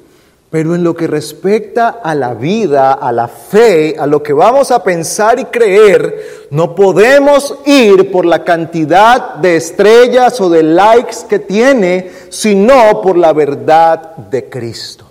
Pero 0.51 0.75
en 0.75 0.83
lo 0.83 0.95
que 0.95 1.07
respecta 1.07 2.01
a 2.03 2.15
la 2.15 2.33
vida, 2.33 2.95
a 2.95 3.13
la 3.13 3.29
fe, 3.29 3.97
a 3.99 4.07
lo 4.07 4.23
que 4.23 4.33
vamos 4.33 4.71
a 4.71 4.83
pensar 4.83 5.39
y 5.39 5.45
creer, 5.45 6.49
no 6.51 6.75
podemos 6.75 7.55
ir 7.67 8.11
por 8.11 8.25
la 8.25 8.45
cantidad 8.45 9.35
de 9.35 9.57
estrellas 9.57 10.41
o 10.41 10.49
de 10.49 10.63
likes 10.63 11.19
que 11.29 11.39
tiene, 11.39 12.11
sino 12.31 13.03
por 13.03 13.19
la 13.19 13.35
verdad 13.35 14.17
de 14.17 14.49
Cristo. 14.49 15.05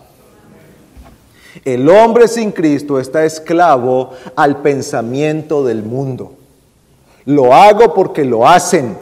El 1.64 1.88
hombre 1.90 2.28
sin 2.28 2.52
Cristo 2.52 3.00
está 3.00 3.24
esclavo 3.24 4.12
al 4.36 4.62
pensamiento 4.62 5.64
del 5.64 5.84
mundo. 5.84 6.34
Lo 7.26 7.54
hago 7.54 7.94
porque 7.94 8.24
lo 8.26 8.48
hacen. 8.48 8.98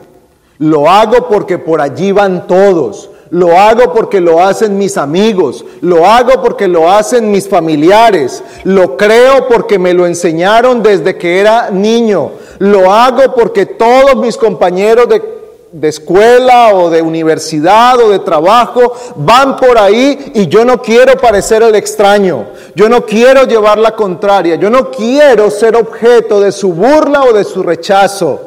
Lo 0.58 0.90
hago 0.90 1.30
porque 1.30 1.60
por 1.60 1.80
allí 1.80 2.12
van 2.12 2.48
todos. 2.48 3.12
Lo 3.36 3.60
hago 3.60 3.92
porque 3.92 4.22
lo 4.22 4.42
hacen 4.42 4.78
mis 4.78 4.96
amigos. 4.96 5.66
Lo 5.82 6.06
hago 6.06 6.42
porque 6.42 6.70
lo 6.70 6.90
hacen 6.90 7.32
mis 7.32 7.50
familiares. 7.50 8.42
Lo 8.64 8.96
creo 8.96 9.50
porque 9.50 9.78
me 9.78 9.94
lo 9.94 10.06
enseñaron 10.06 10.82
desde 10.82 11.18
que 11.18 11.42
era 11.42 11.70
niño. 11.70 12.32
Lo 12.60 12.94
hago 12.94 13.36
porque 13.36 13.66
todos 13.66 14.16
mis 14.16 14.38
compañeros 14.38 15.10
de 15.10 15.36
de 15.74 15.90
escuela 15.90 16.74
o 16.74 16.90
de 16.90 17.02
universidad 17.02 18.00
o 18.00 18.10
de 18.10 18.20
trabajo 18.20 18.94
van 19.18 19.58
por 19.58 19.78
ahí 19.78 20.32
y 20.34 20.48
yo 20.48 20.64
no 20.64 20.82
quiero 20.82 21.18
parecer 21.18 21.64
el 21.64 21.76
extraño, 21.76 22.46
yo 22.76 22.88
no 22.88 23.06
quiero 23.06 23.44
llevar 23.44 23.78
la 23.80 23.94
contraria, 23.94 24.56
yo 24.56 24.70
no 24.70 24.90
quiero 24.90 25.52
ser 25.52 25.76
objeto 25.76 26.40
de 26.40 26.54
su 26.54 26.72
burla 26.72 27.24
o 27.24 27.34
de 27.34 27.44
su 27.44 27.62
rechazo. 27.62 28.40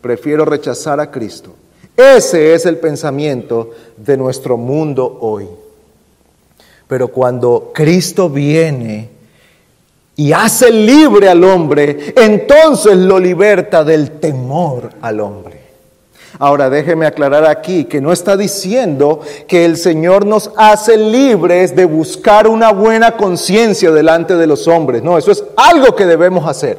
Prefiero 0.00 0.44
rechazar 0.44 0.98
a 0.98 1.08
Cristo. 1.08 1.52
Ese 1.98 2.54
es 2.54 2.64
el 2.64 2.76
pensamiento 2.76 3.70
de 3.96 4.16
nuestro 4.16 4.56
mundo 4.56 5.18
hoy. 5.20 5.48
Pero 6.86 7.08
cuando 7.08 7.72
Cristo 7.74 8.30
viene 8.30 9.08
y 10.14 10.32
hace 10.32 10.70
libre 10.70 11.28
al 11.28 11.42
hombre, 11.42 12.14
entonces 12.14 12.96
lo 12.96 13.18
liberta 13.18 13.82
del 13.82 14.12
temor 14.20 14.90
al 15.00 15.18
hombre. 15.18 15.60
Ahora 16.38 16.70
déjeme 16.70 17.04
aclarar 17.04 17.44
aquí 17.46 17.86
que 17.86 18.00
no 18.00 18.12
está 18.12 18.36
diciendo 18.36 19.18
que 19.48 19.64
el 19.64 19.76
Señor 19.76 20.24
nos 20.24 20.52
hace 20.56 20.96
libres 20.96 21.74
de 21.74 21.84
buscar 21.84 22.46
una 22.46 22.70
buena 22.70 23.16
conciencia 23.16 23.90
delante 23.90 24.36
de 24.36 24.46
los 24.46 24.68
hombres. 24.68 25.02
No, 25.02 25.18
eso 25.18 25.32
es 25.32 25.42
algo 25.56 25.96
que 25.96 26.06
debemos 26.06 26.48
hacer. 26.48 26.78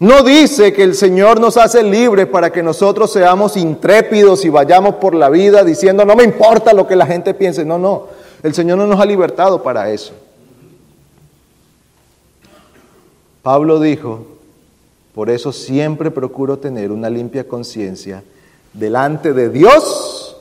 No 0.00 0.22
dice 0.22 0.72
que 0.72 0.82
el 0.82 0.94
Señor 0.94 1.40
nos 1.40 1.58
hace 1.58 1.82
libres 1.82 2.26
para 2.26 2.50
que 2.50 2.62
nosotros 2.62 3.12
seamos 3.12 3.58
intrépidos 3.58 4.46
y 4.46 4.48
vayamos 4.48 4.94
por 4.94 5.14
la 5.14 5.28
vida 5.28 5.62
diciendo, 5.62 6.06
no 6.06 6.16
me 6.16 6.24
importa 6.24 6.72
lo 6.72 6.86
que 6.86 6.96
la 6.96 7.04
gente 7.04 7.34
piense. 7.34 7.66
No, 7.66 7.78
no, 7.78 8.06
el 8.42 8.54
Señor 8.54 8.78
no 8.78 8.86
nos 8.86 8.98
ha 8.98 9.04
libertado 9.04 9.62
para 9.62 9.90
eso. 9.90 10.14
Pablo 13.42 13.78
dijo, 13.78 14.24
Por 15.14 15.28
eso 15.28 15.52
siempre 15.52 16.10
procuro 16.10 16.58
tener 16.58 16.92
una 16.92 17.10
limpia 17.10 17.46
conciencia 17.46 18.22
delante 18.72 19.34
de 19.34 19.50
Dios 19.50 20.34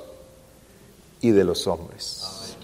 y 1.19 1.31
de 1.31 1.43
los 1.43 1.67
hombres. 1.67 2.55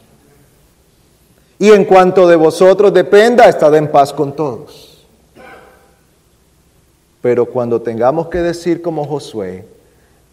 Y 1.60 1.72
en 1.72 1.84
cuanto 1.84 2.26
de 2.26 2.38
vosotros 2.38 2.93
dependa, 2.93 3.50
estad 3.50 3.76
en 3.76 3.91
paz 3.91 4.14
con 4.14 4.34
todos. 4.34 4.95
Pero 7.26 7.47
cuando 7.47 7.82
tengamos 7.82 8.28
que 8.28 8.38
decir 8.38 8.84
como 8.84 9.03
Josué, 9.03 9.65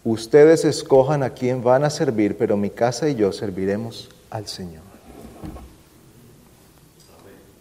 ustedes 0.03 0.63
escojan 0.63 1.23
a 1.23 1.31
quién 1.31 1.63
van 1.63 1.83
a 1.83 1.89
servir, 1.89 2.37
pero 2.37 2.55
mi 2.55 2.69
casa 2.69 3.09
y 3.09 3.15
yo 3.15 3.31
serviremos 3.31 4.09
al 4.29 4.45
Señor. 4.45 4.83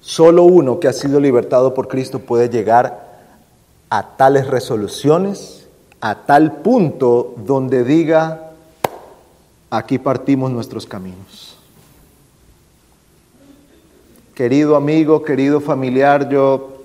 Solo 0.02 0.42
uno 0.44 0.78
que 0.78 0.86
ha 0.86 0.92
sido 0.92 1.18
libertado 1.18 1.72
por 1.72 1.88
Cristo 1.88 2.18
puede 2.18 2.50
llegar 2.50 3.22
a 3.88 4.16
tales 4.18 4.48
resoluciones, 4.48 5.66
a 6.02 6.26
tal 6.26 6.56
punto 6.56 7.32
donde 7.38 7.84
diga, 7.84 8.50
aquí 9.70 9.98
partimos 9.98 10.50
nuestros 10.50 10.84
caminos. 10.84 11.56
Querido 14.34 14.76
amigo, 14.76 15.22
querido 15.22 15.62
familiar, 15.62 16.28
yo 16.28 16.81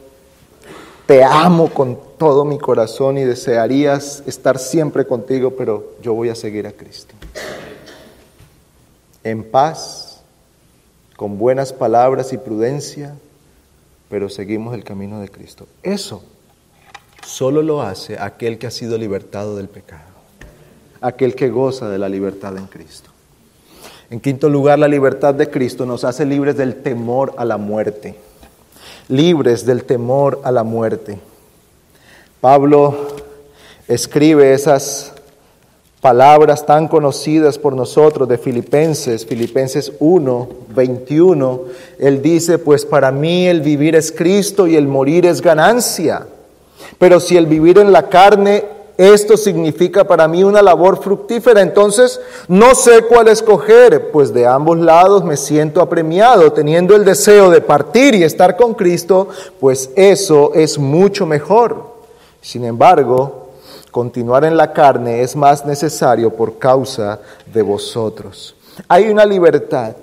te 1.07 1.23
amo 1.23 1.69
con 1.69 1.97
todo 2.17 2.43
mi 2.43 2.59
corazón 2.59 3.17
y 3.17 3.23
desearías 3.23 4.21
estar 4.27 4.59
siempre 4.59 5.07
contigo, 5.07 5.51
pero 5.51 5.93
yo 6.01 6.13
voy 6.13 6.27
a 6.27 6.35
seguir 6.35 6.67
a 6.67 6.73
Cristo. 6.73 7.15
En 9.23 9.43
paz, 9.43 10.21
con 11.15 11.37
buenas 11.37 11.71
palabras 11.71 12.33
y 12.33 12.37
prudencia, 12.37 13.15
pero 14.09 14.27
seguimos 14.27 14.75
el 14.75 14.83
camino 14.83 15.21
de 15.21 15.29
Cristo. 15.29 15.65
Eso 15.81 16.23
solo 17.25 17.61
lo 17.61 17.81
hace 17.81 18.19
aquel 18.19 18.57
que 18.57 18.67
ha 18.67 18.71
sido 18.71 18.97
libertado 18.97 19.55
del 19.55 19.69
pecado, 19.69 20.11
aquel 20.99 21.35
que 21.35 21.49
goza 21.49 21.87
de 21.87 21.99
la 21.99 22.09
libertad 22.09 22.57
en 22.57 22.67
Cristo. 22.67 23.11
En 24.09 24.19
quinto 24.19 24.49
lugar, 24.49 24.77
la 24.77 24.87
libertad 24.89 25.33
de 25.33 25.49
Cristo 25.49 25.85
nos 25.85 26.03
hace 26.03 26.25
libres 26.25 26.57
del 26.57 26.75
temor 26.81 27.33
a 27.37 27.45
la 27.45 27.57
muerte. 27.57 28.26
Libres 29.07 29.65
del 29.65 29.83
temor 29.83 30.41
a 30.43 30.51
la 30.51 30.63
muerte. 30.63 31.19
Pablo 32.41 32.95
escribe 33.87 34.53
esas 34.53 35.13
palabras 36.01 36.65
tan 36.65 36.87
conocidas 36.87 37.57
por 37.57 37.75
nosotros 37.75 38.29
de 38.29 38.37
Filipenses, 38.37 39.25
Filipenses 39.25 39.91
1, 39.99 40.49
21. 40.75 41.61
Él 41.99 42.21
dice, 42.21 42.59
pues 42.59 42.85
para 42.85 43.11
mí 43.11 43.47
el 43.47 43.61
vivir 43.61 43.95
es 43.95 44.11
Cristo 44.11 44.67
y 44.67 44.75
el 44.75 44.87
morir 44.87 45.25
es 45.25 45.41
ganancia. 45.41 46.27
Pero 46.99 47.19
si 47.19 47.37
el 47.37 47.47
vivir 47.47 47.79
en 47.79 47.91
la 47.91 48.09
carne 48.09 48.76
esto 48.97 49.37
significa 49.37 50.05
para 50.05 50.27
mí 50.27 50.43
una 50.43 50.63
labor 50.63 51.01
fructífera, 51.01 51.61
entonces 51.61 52.19
no 52.47 52.73
sé 52.73 53.03
cuál 53.03 53.27
escoger, 53.27 54.09
pues 54.11 54.33
de 54.33 54.47
ambos 54.47 54.79
lados 54.79 55.23
me 55.23 55.37
siento 55.37 55.81
apremiado, 55.81 56.51
teniendo 56.51 56.95
el 56.95 57.05
deseo 57.05 57.51
de 57.51 57.61
partir 57.61 58.15
y 58.15 58.23
estar 58.23 58.57
con 58.57 58.73
Cristo, 58.73 59.27
pues 59.59 59.91
eso 59.95 60.51
es 60.55 60.79
mucho 60.79 61.27
mejor. 61.27 61.95
Sin 62.41 62.65
embargo, 62.65 63.49
continuar 63.91 64.45
en 64.45 64.57
la 64.57 64.73
carne 64.73 65.21
es 65.21 65.35
más 65.35 65.63
necesario 65.63 66.31
por 66.31 66.57
causa 66.57 67.19
de 67.53 67.61
vosotros. 67.61 68.55
Hay 68.87 69.09
una 69.09 69.25
libertad. 69.25 69.95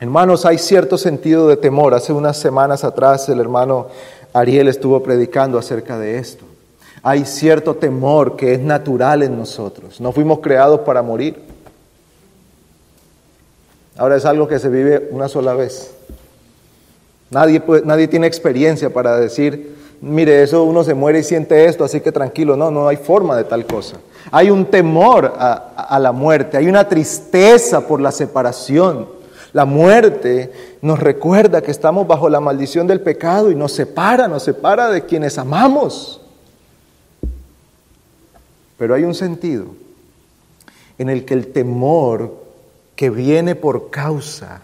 Hermanos, 0.00 0.44
hay 0.44 0.58
cierto 0.58 0.98
sentido 0.98 1.46
de 1.46 1.56
temor. 1.56 1.94
Hace 1.94 2.12
unas 2.12 2.36
semanas 2.36 2.82
atrás 2.82 3.28
el 3.28 3.38
hermano 3.38 3.86
Ariel 4.32 4.66
estuvo 4.66 5.00
predicando 5.02 5.56
acerca 5.58 5.98
de 5.98 6.18
esto. 6.18 6.44
Hay 7.02 7.24
cierto 7.24 7.74
temor 7.74 8.36
que 8.36 8.54
es 8.54 8.60
natural 8.60 9.24
en 9.24 9.36
nosotros. 9.36 10.00
No 10.00 10.12
fuimos 10.12 10.38
creados 10.38 10.80
para 10.80 11.02
morir. 11.02 11.42
Ahora 13.96 14.16
es 14.16 14.24
algo 14.24 14.46
que 14.46 14.60
se 14.60 14.68
vive 14.68 15.08
una 15.10 15.28
sola 15.28 15.54
vez. 15.54 15.92
Nadie, 17.30 17.62
nadie 17.84 18.08
tiene 18.08 18.26
experiencia 18.26 18.90
para 18.90 19.16
decir, 19.16 19.76
mire, 20.00 20.42
eso 20.42 20.62
uno 20.62 20.84
se 20.84 20.94
muere 20.94 21.18
y 21.18 21.22
siente 21.24 21.64
esto, 21.64 21.82
así 21.82 22.00
que 22.00 22.12
tranquilo. 22.12 22.56
No, 22.56 22.70
no 22.70 22.86
hay 22.86 22.96
forma 22.96 23.36
de 23.36 23.44
tal 23.44 23.66
cosa. 23.66 23.96
Hay 24.30 24.50
un 24.50 24.66
temor 24.66 25.34
a, 25.36 25.52
a 25.76 25.98
la 25.98 26.12
muerte, 26.12 26.56
hay 26.56 26.68
una 26.68 26.88
tristeza 26.88 27.86
por 27.86 28.00
la 28.00 28.12
separación. 28.12 29.08
La 29.52 29.64
muerte 29.64 30.52
nos 30.80 31.00
recuerda 31.00 31.62
que 31.62 31.72
estamos 31.72 32.06
bajo 32.06 32.28
la 32.28 32.40
maldición 32.40 32.86
del 32.86 33.00
pecado 33.00 33.50
y 33.50 33.56
nos 33.56 33.72
separa, 33.72 34.28
nos 34.28 34.44
separa 34.44 34.88
de 34.90 35.04
quienes 35.04 35.36
amamos. 35.36 36.21
Pero 38.82 38.96
hay 38.96 39.04
un 39.04 39.14
sentido 39.14 39.66
en 40.98 41.08
el 41.08 41.24
que 41.24 41.34
el 41.34 41.52
temor 41.52 42.36
que 42.96 43.10
viene 43.10 43.54
por 43.54 43.90
causa 43.90 44.62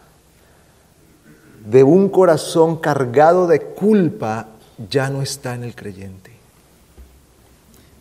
de 1.64 1.85
un 1.85 2.09
corazón 2.09 2.79
cargado 2.79 3.47
de 3.47 3.61
culpa 3.61 4.49
ya 4.91 5.09
no 5.09 5.23
está 5.23 5.55
en 5.55 5.62
el 5.62 5.77
creyente. 5.77 6.33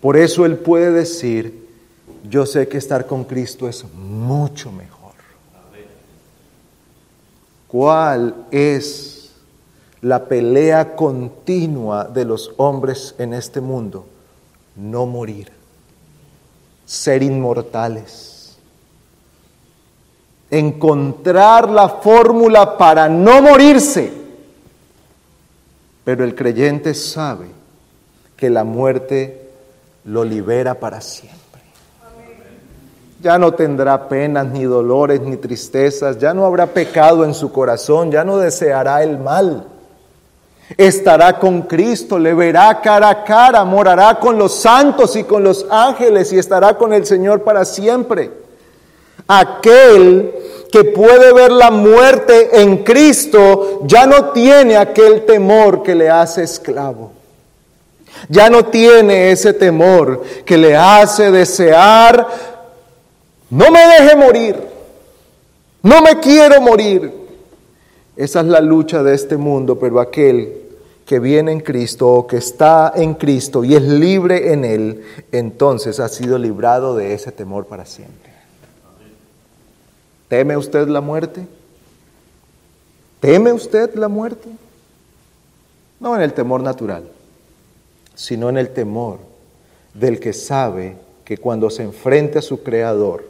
Por 0.02 0.18
eso 0.18 0.44
él 0.48 0.58
puede 0.58 0.90
decir, 0.90 1.68
yo 2.28 2.48
sé 2.48 2.68
que 2.68 2.80
estar 2.80 3.06
con 3.06 3.24
Cristo 3.24 3.70
es 3.70 3.86
mucho 3.94 4.72
mejor. 4.72 5.14
¿Cuál 7.68 8.48
es 8.50 9.34
la 10.02 10.26
pelea 10.26 10.96
continua 10.96 12.06
de 12.06 12.26
los 12.26 12.56
hombres 12.58 13.14
en 13.20 13.36
este 13.36 13.62
mundo? 13.62 14.08
No 14.76 15.06
morir 15.06 15.57
ser 16.88 17.22
inmortales. 17.22 18.58
Encontrar 20.50 21.70
la 21.70 21.90
fórmula 21.90 22.78
para 22.78 23.10
no 23.10 23.42
morirse. 23.42 24.12
Pero 26.06 26.24
el 26.24 26.34
creyente 26.34 26.94
sabe 26.94 27.48
que 28.38 28.50
la 28.50 28.64
muerte 28.64 29.50
lo 30.06 30.24
libera 30.24 30.76
para 30.76 31.02
siempre. 31.02 31.38
Ya 33.22 33.38
no 33.38 33.54
tendrá 33.54 34.08
penas, 34.08 34.48
ni 34.48 34.64
dolores, 34.64 35.20
ni 35.20 35.36
tristezas, 35.36 36.18
ya 36.18 36.34
no 36.34 36.46
habrá 36.46 36.68
pecado 36.68 37.26
en 37.26 37.34
su 37.34 37.52
corazón, 37.52 38.12
ya 38.12 38.24
no 38.24 38.38
deseará 38.38 39.04
el 39.04 39.18
mal 39.18 39.68
estará 40.76 41.40
con 41.40 41.62
Cristo, 41.64 42.20
le 42.20 42.34
verá 42.34 42.82
cara 42.82 43.10
a 43.10 43.24
cara, 43.24 43.64
morará 43.64 44.20
con 44.20 44.38
los 44.38 44.56
santos 44.56 45.16
y 45.16 45.24
con 45.24 45.44
los 45.44 45.66
ángeles 45.70 46.34
y 46.34 46.40
estará 46.40 46.78
con 46.78 46.94
el 46.94 47.06
Señor 47.06 47.44
para 47.44 47.64
siempre. 47.64 48.32
Aquel 49.28 50.34
que 50.72 50.84
puede 50.84 51.34
ver 51.34 51.52
la 51.52 51.72
muerte 51.72 52.62
en 52.62 52.84
Cristo 52.84 53.82
ya 53.86 54.06
no 54.06 54.32
tiene 54.32 54.78
aquel 54.78 55.26
temor 55.26 55.84
que 55.84 55.96
le 55.96 56.10
hace 56.10 56.44
esclavo. 56.44 57.12
Ya 58.30 58.50
no 58.50 58.66
tiene 58.66 59.32
ese 59.32 59.54
temor 59.54 60.24
que 60.44 60.58
le 60.58 60.76
hace 60.76 61.32
desear, 61.32 62.28
no 63.50 63.72
me 63.72 63.80
deje 63.88 64.16
morir, 64.16 64.56
no 65.84 66.02
me 66.02 66.20
quiero 66.20 66.60
morir, 66.60 67.14
esa 68.18 68.42
es 68.42 68.48
la 68.48 68.62
lucha 68.62 69.04
de 69.04 69.14
este 69.14 69.38
mundo, 69.38 69.78
pero 69.80 70.00
aquel 70.00 70.64
que 71.06 71.20
viene 71.20 71.52
en 71.52 71.62
Cristo 71.62 72.08
o 72.08 72.28
que 72.28 72.38
está 72.38 72.92
en 72.96 73.14
Cristo 73.14 73.64
y 73.64 73.76
es 73.76 73.84
libre 73.84 74.52
en 74.52 74.66
Él, 74.66 75.04
entonces 75.32 76.00
ha 76.00 76.10
sido 76.10 76.38
librado 76.38 76.96
de 76.96 77.14
ese 77.14 77.32
temor 77.32 77.68
para 77.68 77.86
siempre. 77.86 78.34
¿Teme 80.28 80.58
usted 80.58 80.88
la 80.88 81.00
muerte? 81.00 81.48
¿Teme 83.22 83.54
usted 83.54 83.96
la 83.96 84.08
muerte? 84.08 84.50
No 86.00 86.16
en 86.16 86.22
el 86.22 86.34
temor 86.34 86.62
natural, 86.62 87.04
sino 88.14 88.50
en 88.50 88.58
el 88.58 88.70
temor 88.70 89.20
del 89.94 90.20
que 90.20 90.34
sabe 90.34 90.98
que 91.24 91.38
cuando 91.38 91.70
se 91.70 91.84
enfrente 91.84 92.40
a 92.40 92.42
su 92.42 92.64
Creador 92.64 93.26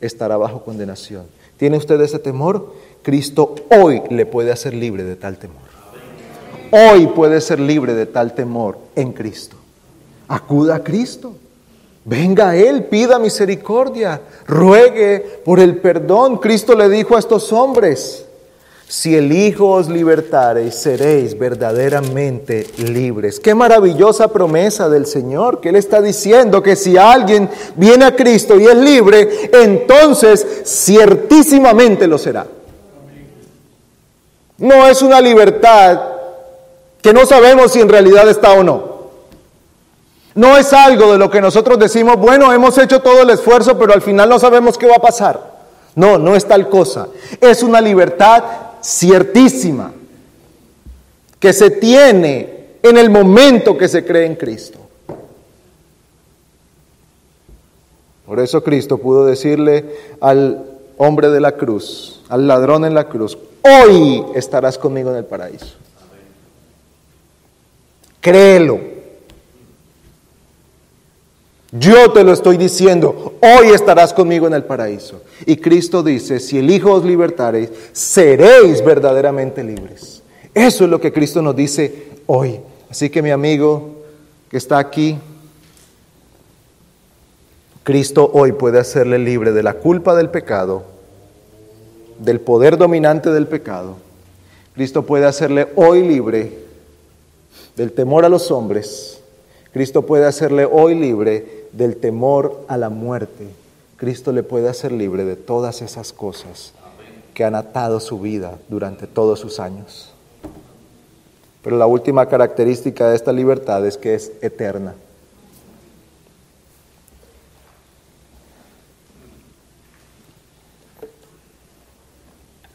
estará 0.00 0.36
bajo 0.36 0.64
condenación. 0.64 1.26
¿Tiene 1.56 1.76
usted 1.76 2.00
ese 2.00 2.18
temor? 2.18 2.74
Cristo 3.04 3.54
hoy 3.70 4.02
le 4.08 4.24
puede 4.24 4.50
hacer 4.50 4.72
libre 4.72 5.04
de 5.04 5.14
tal 5.14 5.36
temor. 5.36 5.62
Hoy 6.70 7.06
puede 7.08 7.40
ser 7.42 7.60
libre 7.60 7.92
de 7.94 8.06
tal 8.06 8.34
temor 8.34 8.78
en 8.96 9.12
Cristo. 9.12 9.56
Acuda 10.26 10.76
a 10.76 10.82
Cristo. 10.82 11.34
Venga 12.06 12.50
a 12.50 12.56
Él, 12.56 12.84
pida 12.84 13.18
misericordia, 13.18 14.20
ruegue 14.46 15.42
por 15.44 15.60
el 15.60 15.76
perdón. 15.76 16.38
Cristo 16.38 16.74
le 16.74 16.88
dijo 16.88 17.14
a 17.14 17.18
estos 17.18 17.52
hombres, 17.52 18.24
si 18.88 19.14
el 19.14 19.32
Hijo 19.32 19.68
os 19.68 19.88
libertareis, 19.88 20.74
seréis 20.74 21.38
verdaderamente 21.38 22.66
libres. 22.78 23.38
Qué 23.38 23.54
maravillosa 23.54 24.28
promesa 24.28 24.88
del 24.88 25.04
Señor, 25.06 25.60
que 25.60 25.68
Él 25.68 25.76
está 25.76 26.00
diciendo 26.00 26.62
que 26.62 26.74
si 26.74 26.96
alguien 26.96 27.50
viene 27.76 28.06
a 28.06 28.16
Cristo 28.16 28.58
y 28.58 28.64
es 28.64 28.76
libre, 28.76 29.50
entonces 29.52 30.62
ciertísimamente 30.64 32.06
lo 32.06 32.16
será. 32.16 32.46
No 34.58 34.86
es 34.86 35.02
una 35.02 35.20
libertad 35.20 36.00
que 37.02 37.12
no 37.12 37.26
sabemos 37.26 37.72
si 37.72 37.80
en 37.80 37.88
realidad 37.88 38.28
está 38.28 38.52
o 38.52 38.62
no. 38.62 38.94
No 40.34 40.56
es 40.56 40.72
algo 40.72 41.12
de 41.12 41.18
lo 41.18 41.30
que 41.30 41.40
nosotros 41.40 41.78
decimos, 41.78 42.16
bueno, 42.16 42.52
hemos 42.52 42.76
hecho 42.78 43.00
todo 43.00 43.22
el 43.22 43.30
esfuerzo, 43.30 43.78
pero 43.78 43.92
al 43.92 44.02
final 44.02 44.28
no 44.28 44.38
sabemos 44.38 44.76
qué 44.76 44.86
va 44.86 44.96
a 44.96 45.02
pasar. 45.02 45.54
No, 45.94 46.18
no 46.18 46.34
es 46.34 46.44
tal 46.46 46.68
cosa. 46.68 47.08
Es 47.40 47.62
una 47.62 47.80
libertad 47.80 48.42
ciertísima 48.82 49.92
que 51.38 51.52
se 51.52 51.70
tiene 51.70 52.78
en 52.82 52.96
el 52.96 53.10
momento 53.10 53.78
que 53.78 53.88
se 53.88 54.04
cree 54.04 54.26
en 54.26 54.34
Cristo. 54.34 54.78
Por 58.26 58.40
eso 58.40 58.64
Cristo 58.64 58.98
pudo 58.98 59.24
decirle 59.26 59.84
al 60.20 60.64
hombre 60.96 61.28
de 61.28 61.40
la 61.40 61.52
cruz, 61.52 62.22
al 62.34 62.48
ladrón 62.48 62.84
en 62.84 62.94
la 62.94 63.08
cruz, 63.08 63.38
hoy 63.62 64.24
estarás 64.34 64.76
conmigo 64.76 65.08
en 65.10 65.18
el 65.18 65.24
paraíso. 65.24 65.76
Créelo. 68.20 68.80
Yo 71.70 72.10
te 72.10 72.24
lo 72.24 72.32
estoy 72.32 72.56
diciendo, 72.56 73.34
hoy 73.40 73.68
estarás 73.68 74.12
conmigo 74.12 74.48
en 74.48 74.54
el 74.54 74.64
paraíso. 74.64 75.22
Y 75.46 75.58
Cristo 75.58 76.02
dice, 76.02 76.40
si 76.40 76.58
el 76.58 76.70
Hijo 76.70 76.90
os 76.90 77.04
libertareis, 77.04 77.70
seréis 77.92 78.84
verdaderamente 78.84 79.62
libres. 79.62 80.20
Eso 80.52 80.84
es 80.84 80.90
lo 80.90 81.00
que 81.00 81.12
Cristo 81.12 81.40
nos 81.40 81.54
dice 81.54 82.08
hoy. 82.26 82.58
Así 82.90 83.10
que 83.10 83.22
mi 83.22 83.30
amigo 83.30 84.02
que 84.50 84.56
está 84.56 84.78
aquí, 84.78 85.18
Cristo 87.84 88.28
hoy 88.34 88.50
puede 88.50 88.80
hacerle 88.80 89.20
libre 89.20 89.52
de 89.52 89.62
la 89.62 89.74
culpa 89.74 90.16
del 90.16 90.30
pecado, 90.30 90.93
del 92.18 92.40
poder 92.40 92.76
dominante 92.76 93.30
del 93.30 93.46
pecado. 93.46 93.96
Cristo 94.74 95.04
puede 95.04 95.26
hacerle 95.26 95.68
hoy 95.76 96.06
libre 96.06 96.64
del 97.76 97.92
temor 97.92 98.24
a 98.24 98.28
los 98.28 98.50
hombres. 98.50 99.20
Cristo 99.72 100.02
puede 100.02 100.26
hacerle 100.26 100.64
hoy 100.64 100.94
libre 100.94 101.64
del 101.72 101.96
temor 101.96 102.64
a 102.68 102.76
la 102.76 102.88
muerte, 102.88 103.48
Cristo 103.96 104.32
le 104.32 104.42
puede 104.42 104.68
hacer 104.68 104.92
libre 104.92 105.24
de 105.24 105.36
todas 105.36 105.82
esas 105.82 106.12
cosas 106.12 106.72
que 107.32 107.44
han 107.44 107.54
atado 107.54 108.00
su 108.00 108.20
vida 108.20 108.58
durante 108.68 109.06
todos 109.06 109.40
sus 109.40 109.58
años. 109.58 110.12
Pero 111.62 111.76
la 111.76 111.86
última 111.86 112.26
característica 112.26 113.08
de 113.08 113.16
esta 113.16 113.32
libertad 113.32 113.84
es 113.86 113.96
que 113.96 114.14
es 114.14 114.32
eterna. 114.40 114.94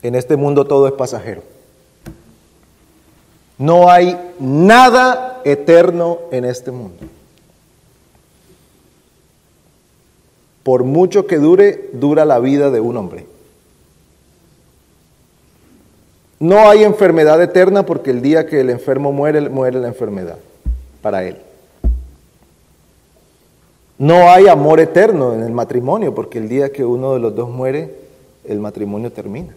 En 0.02 0.16
este 0.16 0.36
mundo 0.36 0.66
todo 0.66 0.88
es 0.88 0.93
pasajero. 0.93 1.43
No 3.58 3.89
hay 3.89 4.18
nada 4.39 5.41
eterno 5.43 6.20
en 6.32 6.45
este 6.45 6.72
mundo. 6.72 7.06
por 10.70 10.84
mucho 10.84 11.26
que 11.26 11.39
dure, 11.39 11.89
dura 11.93 12.26
la 12.26 12.38
vida 12.38 12.70
de 12.70 12.80
un 12.80 12.95
hombre. 12.95 13.26
No 16.39 16.70
hay 16.70 16.84
enfermedad 16.84 17.41
eterna 17.41 17.88
porque 17.88 18.12
el 18.12 18.22
día 18.22 18.45
que 18.45 18.62
el 18.62 18.70
enfermo 18.70 19.12
muere, 19.12 19.50
muere 19.50 19.80
la 19.80 19.88
enfermedad 19.88 20.38
para 21.02 21.24
él. 21.24 21.38
No 23.97 24.30
hay 24.30 24.47
amor 24.47 24.80
eterno 24.80 25.34
en 25.34 25.41
el 25.41 25.52
matrimonio 25.52 26.14
porque 26.14 26.38
el 26.38 26.47
día 26.47 26.72
que 26.72 26.86
uno 26.86 27.16
de 27.16 27.20
los 27.20 27.36
dos 27.36 27.50
muere, 27.50 27.91
el 28.45 28.60
matrimonio 28.60 29.12
termina. 29.12 29.56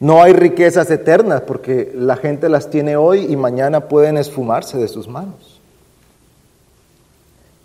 No 0.00 0.22
hay 0.22 0.32
riquezas 0.32 0.90
eternas 0.90 1.42
porque 1.42 1.92
la 1.94 2.16
gente 2.16 2.48
las 2.48 2.70
tiene 2.70 2.96
hoy 2.96 3.26
y 3.28 3.36
mañana 3.36 3.88
pueden 3.88 4.16
esfumarse 4.16 4.78
de 4.78 4.88
sus 4.88 5.06
manos. 5.06 5.60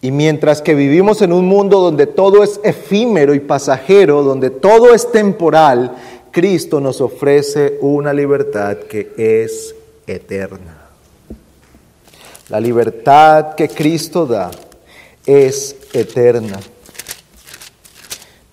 Y 0.02 0.12
mientras 0.12 0.62
que 0.62 0.76
vivimos 0.76 1.22
en 1.22 1.32
un 1.32 1.46
mundo 1.46 1.80
donde 1.80 2.06
todo 2.06 2.44
es 2.44 2.60
efímero 2.64 3.34
y 3.34 3.40
pasajero, 3.40 4.22
donde 4.22 4.50
todo 4.50 4.94
es 4.94 5.12
temporal, 5.12 5.96
Cristo 6.30 6.82
nos 6.82 7.00
ofrece 7.00 7.78
una 7.80 8.14
libertad 8.14 8.78
que 8.80 9.14
es 9.18 9.74
eterna. 10.06 10.90
La 12.50 12.60
libertad 12.60 13.56
que 13.56 13.70
Cristo 13.70 14.26
da 14.26 14.52
es 15.26 15.78
eterna. 15.94 16.60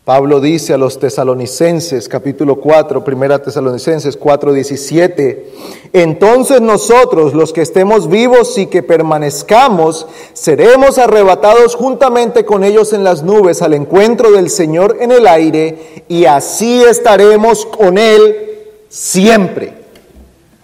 Pablo 0.04 0.40
dice 0.40 0.74
a 0.74 0.78
los 0.78 0.98
tesalonicenses, 0.98 2.08
capítulo 2.08 2.56
4, 2.56 3.04
primera 3.04 3.40
tesalonicenses 3.40 4.16
4, 4.16 4.52
17, 4.52 5.52
entonces 5.92 6.60
nosotros, 6.60 7.34
los 7.34 7.52
que 7.52 7.62
estemos 7.62 8.08
vivos 8.08 8.58
y 8.58 8.66
que 8.66 8.82
permanezcamos, 8.82 10.08
seremos 10.32 10.98
arrebatados 10.98 11.76
juntamente 11.76 12.44
con 12.44 12.64
ellos 12.64 12.92
en 12.92 13.04
las 13.04 13.22
nubes 13.22 13.62
al 13.62 13.74
encuentro 13.74 14.32
del 14.32 14.50
Señor 14.50 14.96
en 14.98 15.12
el 15.12 15.24
aire, 15.28 16.04
y 16.08 16.24
así 16.24 16.82
estaremos 16.82 17.64
con 17.64 17.96
Él 17.96 18.58
siempre, 18.88 19.72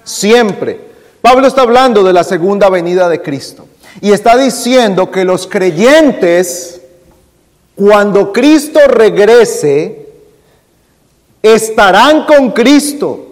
siempre. 0.03 0.80
Pablo 1.20 1.47
está 1.47 1.62
hablando 1.62 2.03
de 2.03 2.12
la 2.12 2.24
segunda 2.24 2.70
venida 2.70 3.09
de 3.09 3.22
Cristo 3.22 3.66
y 4.01 4.11
está 4.11 4.36
diciendo 4.36 5.12
que 5.12 5.24
los 5.24 5.47
creyentes, 5.47 6.78
cuando 7.79 8.33
Cristo 8.33 8.81
regrese, 8.89 10.09
estarán 11.41 12.26
con 12.26 12.51
Cristo. 12.51 13.26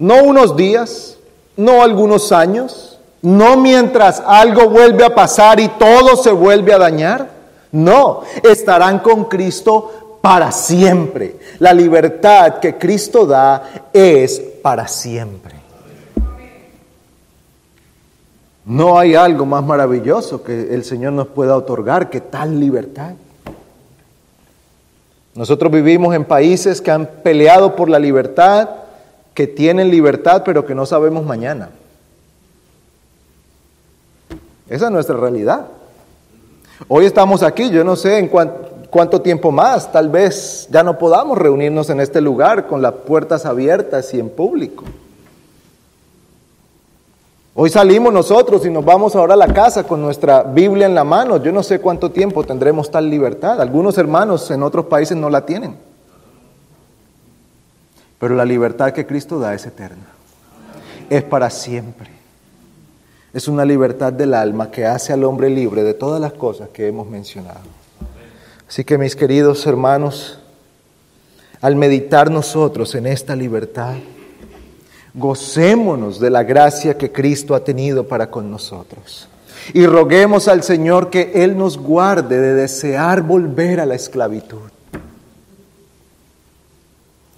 No 0.00 0.24
unos 0.24 0.56
días, 0.56 1.16
no 1.56 1.80
algunos 1.80 2.32
años, 2.32 2.98
no 3.22 3.56
mientras 3.56 4.20
algo 4.26 4.68
vuelve 4.68 5.04
a 5.04 5.14
pasar 5.14 5.60
y 5.60 5.68
todo 5.68 6.16
se 6.16 6.32
vuelve 6.32 6.74
a 6.74 6.78
dañar. 6.78 7.30
No, 7.70 8.22
estarán 8.42 8.98
con 8.98 9.26
Cristo 9.26 10.18
para 10.20 10.50
siempre. 10.50 11.36
La 11.60 11.72
libertad 11.72 12.58
que 12.58 12.76
Cristo 12.76 13.26
da 13.26 13.88
es 13.92 14.40
para 14.60 14.88
siempre. 14.88 15.55
No 18.66 18.98
hay 18.98 19.14
algo 19.14 19.46
más 19.46 19.64
maravilloso 19.64 20.42
que 20.42 20.74
el 20.74 20.82
Señor 20.82 21.12
nos 21.12 21.28
pueda 21.28 21.56
otorgar 21.56 22.10
que 22.10 22.20
tal 22.20 22.58
libertad. 22.58 23.12
Nosotros 25.36 25.70
vivimos 25.70 26.14
en 26.16 26.24
países 26.24 26.80
que 26.80 26.90
han 26.90 27.06
peleado 27.22 27.76
por 27.76 27.88
la 27.88 28.00
libertad, 28.00 28.68
que 29.34 29.46
tienen 29.46 29.88
libertad, 29.88 30.42
pero 30.44 30.66
que 30.66 30.74
no 30.74 30.84
sabemos 30.84 31.24
mañana. 31.24 31.70
Esa 34.68 34.86
es 34.86 34.90
nuestra 34.90 35.16
realidad. 35.16 35.66
Hoy 36.88 37.04
estamos 37.04 37.44
aquí, 37.44 37.70
yo 37.70 37.84
no 37.84 37.94
sé 37.94 38.18
en 38.18 38.28
cuánto 38.90 39.20
tiempo 39.20 39.52
más, 39.52 39.92
tal 39.92 40.08
vez 40.08 40.66
ya 40.72 40.82
no 40.82 40.98
podamos 40.98 41.38
reunirnos 41.38 41.88
en 41.90 42.00
este 42.00 42.20
lugar 42.20 42.66
con 42.66 42.82
las 42.82 42.94
puertas 42.94 43.46
abiertas 43.46 44.12
y 44.12 44.18
en 44.18 44.28
público. 44.28 44.82
Hoy 47.58 47.70
salimos 47.70 48.12
nosotros 48.12 48.66
y 48.66 48.70
nos 48.70 48.84
vamos 48.84 49.16
ahora 49.16 49.32
a 49.32 49.38
la 49.38 49.50
casa 49.50 49.84
con 49.84 50.02
nuestra 50.02 50.42
Biblia 50.42 50.84
en 50.84 50.94
la 50.94 51.04
mano. 51.04 51.42
Yo 51.42 51.52
no 51.52 51.62
sé 51.62 51.80
cuánto 51.80 52.10
tiempo 52.10 52.44
tendremos 52.44 52.90
tal 52.90 53.08
libertad. 53.08 53.62
Algunos 53.62 53.96
hermanos 53.96 54.50
en 54.50 54.62
otros 54.62 54.84
países 54.84 55.16
no 55.16 55.30
la 55.30 55.46
tienen. 55.46 55.74
Pero 58.18 58.34
la 58.34 58.44
libertad 58.44 58.92
que 58.92 59.06
Cristo 59.06 59.38
da 59.38 59.54
es 59.54 59.64
eterna. 59.64 60.04
Es 61.08 61.22
para 61.22 61.48
siempre. 61.48 62.10
Es 63.32 63.48
una 63.48 63.64
libertad 63.64 64.12
del 64.12 64.34
alma 64.34 64.70
que 64.70 64.84
hace 64.84 65.14
al 65.14 65.24
hombre 65.24 65.48
libre 65.48 65.82
de 65.82 65.94
todas 65.94 66.20
las 66.20 66.34
cosas 66.34 66.68
que 66.68 66.86
hemos 66.86 67.08
mencionado. 67.08 67.60
Así 68.68 68.84
que 68.84 68.98
mis 68.98 69.16
queridos 69.16 69.66
hermanos, 69.66 70.40
al 71.62 71.74
meditar 71.74 72.30
nosotros 72.30 72.94
en 72.96 73.06
esta 73.06 73.34
libertad, 73.34 73.94
Gocémonos 75.16 76.20
de 76.20 76.28
la 76.28 76.42
gracia 76.42 76.98
que 76.98 77.10
Cristo 77.10 77.54
ha 77.54 77.60
tenido 77.64 78.06
para 78.06 78.30
con 78.30 78.50
nosotros. 78.50 79.26
Y 79.72 79.86
roguemos 79.86 80.46
al 80.46 80.62
Señor 80.62 81.08
que 81.08 81.32
Él 81.42 81.56
nos 81.56 81.78
guarde 81.78 82.38
de 82.38 82.52
desear 82.52 83.22
volver 83.22 83.80
a 83.80 83.86
la 83.86 83.94
esclavitud. 83.94 84.58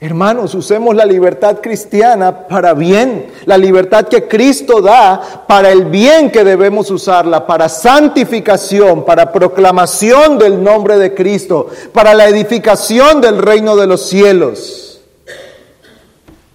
Hermanos, 0.01 0.57
usemos 0.57 0.97
la 0.97 1.05
libertad 1.05 1.59
cristiana 1.61 2.49
para 2.49 2.74
bien, 2.74 3.29
la 3.47 3.57
libertad 3.57 4.09
que 4.09 4.26
Cristo 4.26 4.81
da 4.81 5.45
para 5.47 5.70
el 5.70 5.85
bien 5.85 6.33
que 6.33 6.43
debemos 6.43 6.91
usarla, 6.91 7.47
para 7.47 7.68
santificación, 7.68 9.05
para 9.05 9.31
proclamación 9.31 10.37
del 10.37 10.62
nombre 10.64 10.99
de 10.99 11.14
Cristo, 11.14 11.68
para 11.93 12.12
la 12.14 12.26
edificación 12.26 13.20
del 13.20 13.39
reino 13.39 13.76
de 13.76 13.87
los 13.87 14.03
cielos 14.09 14.88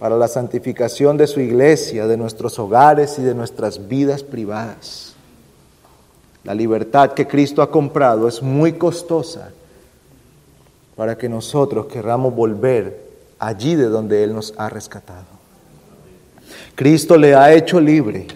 para 0.03 0.17
la 0.17 0.27
santificación 0.27 1.15
de 1.15 1.27
su 1.27 1.39
iglesia, 1.39 2.07
de 2.07 2.17
nuestros 2.17 2.59
hogares 2.59 3.17
y 3.19 3.21
de 3.21 3.33
nuestras 3.33 3.87
vidas 3.87 4.21
privadas. 4.21 5.13
La 6.43 6.53
libertad 6.53 7.13
que 7.13 7.25
Cristo 7.25 7.61
ha 7.61 7.71
comprado 7.71 8.27
es 8.27 8.43
muy 8.43 8.73
costosa 8.73 9.51
para 10.97 11.17
que 11.17 11.29
nosotros 11.29 11.85
querramos 11.85 12.35
volver 12.35 12.99
allí 13.39 13.75
de 13.75 13.85
donde 13.85 14.25
Él 14.25 14.33
nos 14.33 14.53
ha 14.57 14.67
rescatado. 14.67 15.23
Cristo 16.75 17.15
le 17.15 17.33
ha 17.33 17.53
hecho 17.53 17.79
libre. 17.79 18.27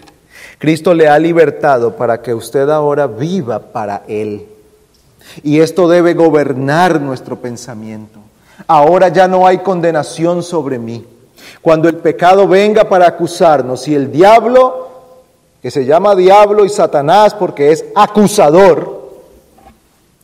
Cristo 0.56 0.94
le 0.94 1.06
ha 1.06 1.18
libertado 1.18 1.96
para 1.96 2.22
que 2.22 2.32
usted 2.32 2.70
ahora 2.70 3.06
viva 3.06 3.58
para 3.58 4.04
Él. 4.08 4.46
Y 5.42 5.60
esto 5.60 5.86
debe 5.86 6.14
gobernar 6.14 6.98
nuestro 6.98 7.36
pensamiento. 7.36 8.20
Ahora 8.66 9.08
ya 9.08 9.28
no 9.28 9.46
hay 9.46 9.58
condenación 9.58 10.42
sobre 10.42 10.78
mí. 10.78 11.04
Cuando 11.62 11.88
el 11.88 11.96
pecado 11.96 12.46
venga 12.46 12.88
para 12.88 13.06
acusarnos 13.06 13.86
y 13.88 13.94
el 13.94 14.10
diablo, 14.10 14.88
que 15.62 15.70
se 15.70 15.84
llama 15.84 16.14
diablo 16.14 16.64
y 16.64 16.68
Satanás 16.68 17.34
porque 17.34 17.72
es 17.72 17.84
acusador, 17.94 18.98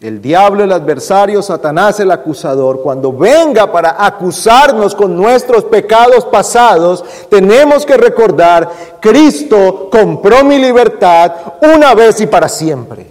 el 0.00 0.20
diablo, 0.20 0.64
el 0.64 0.72
adversario, 0.72 1.40
Satanás, 1.40 1.98
el 1.98 2.10
acusador, 2.10 2.82
cuando 2.82 3.10
venga 3.10 3.72
para 3.72 4.04
acusarnos 4.04 4.94
con 4.94 5.16
nuestros 5.16 5.64
pecados 5.64 6.26
pasados, 6.26 7.02
tenemos 7.30 7.86
que 7.86 7.96
recordar, 7.96 8.70
Cristo 9.00 9.88
compró 9.90 10.44
mi 10.44 10.58
libertad 10.58 11.32
una 11.62 11.94
vez 11.94 12.20
y 12.20 12.26
para 12.26 12.50
siempre. 12.50 13.06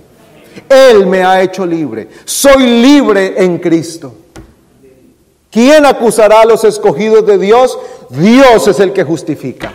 Él 0.69 1.07
me 1.07 1.23
ha 1.23 1.41
hecho 1.41 1.65
libre. 1.65 2.09
Soy 2.25 2.81
libre 2.81 3.43
en 3.43 3.57
Cristo. 3.57 4.13
¿Quién 5.53 5.85
acusará 5.85 6.41
a 6.41 6.45
los 6.45 6.63
escogidos 6.63 7.27
de 7.27 7.37
Dios? 7.37 7.77
Dios 8.09 8.67
es 8.67 8.79
el 8.79 8.91
que 8.91 9.03
justifica. 9.03 9.71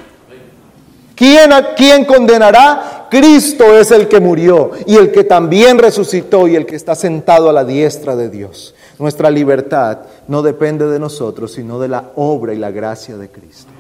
¿Quién, 1.15 1.53
¿Quién 1.77 2.05
condenará? 2.05 3.07
Cristo 3.09 3.79
es 3.79 3.93
el 3.93 4.09
que 4.09 4.19
murió 4.19 4.73
y 4.87 4.97
el 4.97 5.13
que 5.13 5.23
también 5.23 5.79
resucitó 5.79 6.49
y 6.49 6.57
el 6.57 6.67
que 6.67 6.75
está 6.75 6.97
sentado 6.97 7.49
a 7.49 7.53
la 7.53 7.65
diestra 7.65 8.17
de 8.17 8.29
Dios. 8.29 8.75
Nuestra 8.99 9.31
libertad 9.31 10.01
no 10.27 10.43
depende 10.43 10.87
de 10.87 10.99
nosotros, 10.99 11.53
sino 11.53 11.79
de 11.79 11.87
la 11.87 12.11
obra 12.17 12.53
y 12.53 12.59
la 12.59 12.73
gracia 12.73 13.17
de 13.17 13.29
Cristo. 13.29 13.71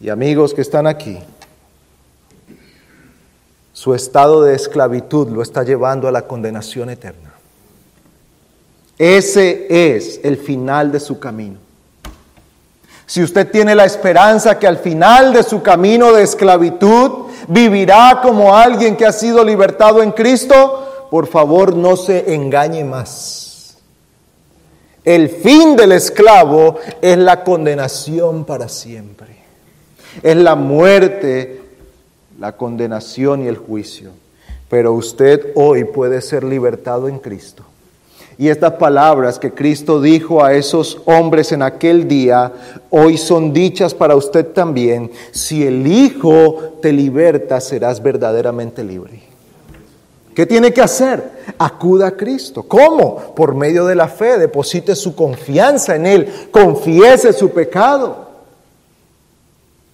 Y 0.00 0.08
amigos 0.08 0.54
que 0.54 0.60
están 0.60 0.88
aquí, 0.88 1.20
su 3.72 3.94
estado 3.94 4.42
de 4.42 4.56
esclavitud 4.56 5.28
lo 5.28 5.40
está 5.40 5.62
llevando 5.62 6.08
a 6.08 6.12
la 6.12 6.22
condenación 6.22 6.90
eterna. 6.90 7.35
Ese 8.98 9.66
es 9.94 10.20
el 10.22 10.36
final 10.36 10.90
de 10.90 11.00
su 11.00 11.18
camino. 11.18 11.58
Si 13.06 13.22
usted 13.22 13.50
tiene 13.50 13.74
la 13.74 13.84
esperanza 13.84 14.58
que 14.58 14.66
al 14.66 14.78
final 14.78 15.32
de 15.32 15.44
su 15.44 15.62
camino 15.62 16.12
de 16.12 16.24
esclavitud 16.24 17.26
vivirá 17.46 18.20
como 18.22 18.56
alguien 18.56 18.96
que 18.96 19.06
ha 19.06 19.12
sido 19.12 19.44
libertado 19.44 20.02
en 20.02 20.10
Cristo, 20.10 21.06
por 21.10 21.28
favor 21.28 21.76
no 21.76 21.96
se 21.96 22.34
engañe 22.34 22.82
más. 22.84 23.76
El 25.04 25.28
fin 25.28 25.76
del 25.76 25.92
esclavo 25.92 26.78
es 27.00 27.16
la 27.16 27.44
condenación 27.44 28.44
para 28.44 28.68
siempre. 28.68 29.36
Es 30.20 30.36
la 30.36 30.56
muerte, 30.56 31.62
la 32.40 32.56
condenación 32.56 33.44
y 33.44 33.46
el 33.46 33.56
juicio. 33.56 34.10
Pero 34.68 34.94
usted 34.94 35.52
hoy 35.54 35.84
puede 35.84 36.20
ser 36.22 36.42
libertado 36.42 37.06
en 37.06 37.20
Cristo. 37.20 37.62
Y 38.38 38.48
estas 38.48 38.74
palabras 38.74 39.38
que 39.38 39.52
Cristo 39.52 40.00
dijo 40.00 40.44
a 40.44 40.52
esos 40.52 41.00
hombres 41.06 41.52
en 41.52 41.62
aquel 41.62 42.06
día, 42.06 42.52
hoy 42.90 43.16
son 43.16 43.52
dichas 43.52 43.94
para 43.94 44.14
usted 44.14 44.48
también. 44.48 45.10
Si 45.30 45.66
el 45.66 45.86
Hijo 45.86 46.74
te 46.82 46.92
liberta, 46.92 47.60
serás 47.60 48.02
verdaderamente 48.02 48.84
libre. 48.84 49.22
¿Qué 50.34 50.44
tiene 50.44 50.70
que 50.70 50.82
hacer? 50.82 51.30
Acuda 51.56 52.08
a 52.08 52.10
Cristo. 52.10 52.62
¿Cómo? 52.64 53.34
Por 53.34 53.54
medio 53.54 53.86
de 53.86 53.94
la 53.94 54.06
fe. 54.06 54.36
Deposite 54.36 54.94
su 54.94 55.16
confianza 55.16 55.96
en 55.96 56.04
Él. 56.04 56.48
Confiese 56.50 57.32
su 57.32 57.50
pecado. 57.52 58.26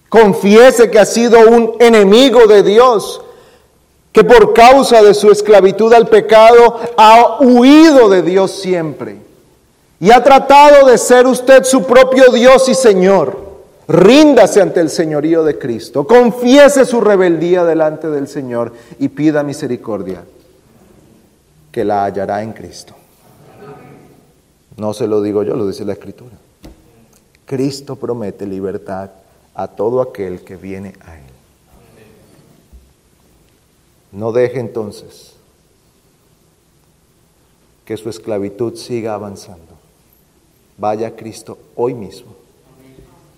Confiese 0.09 0.91
que 0.91 0.99
ha 0.99 1.05
sido 1.05 1.39
un 1.49 1.75
enemigo 1.79 2.45
de 2.45 2.61
Dios 2.61 3.21
que 4.13 4.23
por 4.23 4.53
causa 4.53 5.01
de 5.01 5.13
su 5.13 5.31
esclavitud 5.31 5.91
al 5.91 6.07
pecado 6.07 6.79
ha 6.95 7.39
huido 7.41 8.09
de 8.09 8.21
Dios 8.21 8.51
siempre 8.51 9.17
y 9.99 10.11
ha 10.11 10.23
tratado 10.23 10.87
de 10.87 10.97
ser 10.97 11.25
usted 11.25 11.63
su 11.63 11.83
propio 11.85 12.31
Dios 12.31 12.69
y 12.69 12.75
Señor. 12.75 13.41
Ríndase 13.87 14.61
ante 14.61 14.79
el 14.79 14.89
señorío 14.89 15.43
de 15.43 15.57
Cristo, 15.57 16.07
confiese 16.07 16.85
su 16.85 17.01
rebeldía 17.01 17.65
delante 17.65 18.09
del 18.09 18.29
Señor 18.29 18.71
y 18.97 19.09
pida 19.09 19.43
misericordia, 19.43 20.23
que 21.69 21.83
la 21.83 22.05
hallará 22.05 22.43
en 22.43 22.53
Cristo. 22.53 22.93
No 24.77 24.93
se 24.93 25.07
lo 25.07 25.21
digo 25.21 25.43
yo, 25.43 25.55
lo 25.55 25.67
dice 25.67 25.83
la 25.83 25.93
Escritura. 25.93 26.35
Cristo 27.45 27.95
promete 27.97 28.45
libertad 28.45 29.09
a 29.53 29.67
todo 29.67 30.01
aquel 30.01 30.43
que 30.43 30.55
viene 30.55 30.93
a 31.05 31.17
Él. 31.17 31.22
No 34.13 34.31
deje 34.31 34.59
entonces 34.59 35.33
que 37.83 37.97
su 37.97 38.09
esclavitud 38.09 38.75
siga 38.75 39.15
avanzando. 39.15 39.73
Vaya 40.77 41.07
a 41.07 41.15
Cristo 41.15 41.57
hoy 41.75 41.95
mismo 41.95 42.35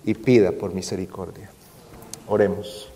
y 0.04 0.12
pida 0.14 0.52
por 0.52 0.74
misericordia. 0.74 1.50
Oremos. 2.28 2.90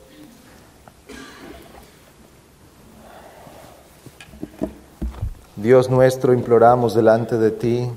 Dios 5.56 5.88
nuestro, 5.88 6.34
imploramos 6.34 6.94
delante 6.94 7.38
de 7.38 7.50
ti 7.50 7.90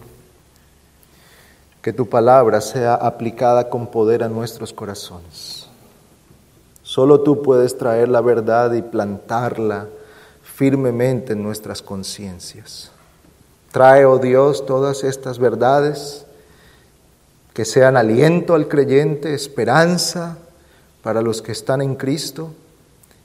que 1.81 1.91
tu 1.91 2.07
palabra 2.07 2.61
sea 2.61 2.95
aplicada 2.95 3.69
con 3.69 3.87
poder 3.87 4.23
a 4.23 4.29
nuestros 4.29 4.71
corazones. 4.71 5.62
Solo 6.93 7.21
tú 7.21 7.41
puedes 7.41 7.75
traer 7.75 8.07
la 8.07 8.21
verdad 8.21 8.71
y 8.73 8.83
plantarla 8.83 9.87
firmemente 10.43 11.33
en 11.33 11.41
nuestras 11.41 11.81
conciencias. 11.81 12.91
Trae, 13.71 14.05
oh 14.05 14.19
Dios, 14.19 14.67
todas 14.67 15.03
estas 15.03 15.39
verdades 15.39 16.27
que 17.51 17.65
sean 17.65 17.97
aliento 17.97 18.53
al 18.53 18.67
creyente, 18.67 19.33
esperanza 19.33 20.37
para 21.01 21.23
los 21.23 21.41
que 21.41 21.51
están 21.51 21.81
en 21.81 21.95
Cristo 21.95 22.51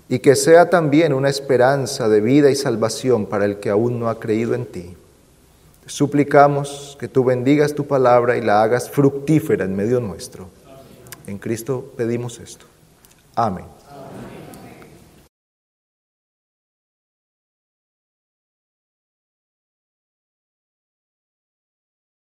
y 0.09 0.21
que 0.21 0.35
sea 0.35 0.71
también 0.71 1.13
una 1.13 1.29
esperanza 1.29 2.09
de 2.09 2.23
vida 2.23 2.51
y 2.51 2.55
salvación 2.55 3.27
para 3.27 3.45
el 3.45 3.61
que 3.61 3.69
aún 3.69 4.01
no 4.01 4.09
ha 4.09 4.19
creído 4.19 4.55
en 4.55 4.65
ti. 4.65 4.97
suplicamos 5.85 6.97
que 6.99 7.09
tú 7.09 7.23
bendigas 7.23 7.75
tu 7.75 7.87
palabra 7.87 8.39
y 8.39 8.41
la 8.41 8.63
hagas 8.63 8.89
fructífera 8.89 9.67
en 9.67 9.77
medio 9.77 10.01
nuestro. 10.01 10.47
En 11.27 11.37
Cristo 11.37 11.93
pedimos 11.99 12.41
esto. 12.41 12.65
Amén. 13.39 13.78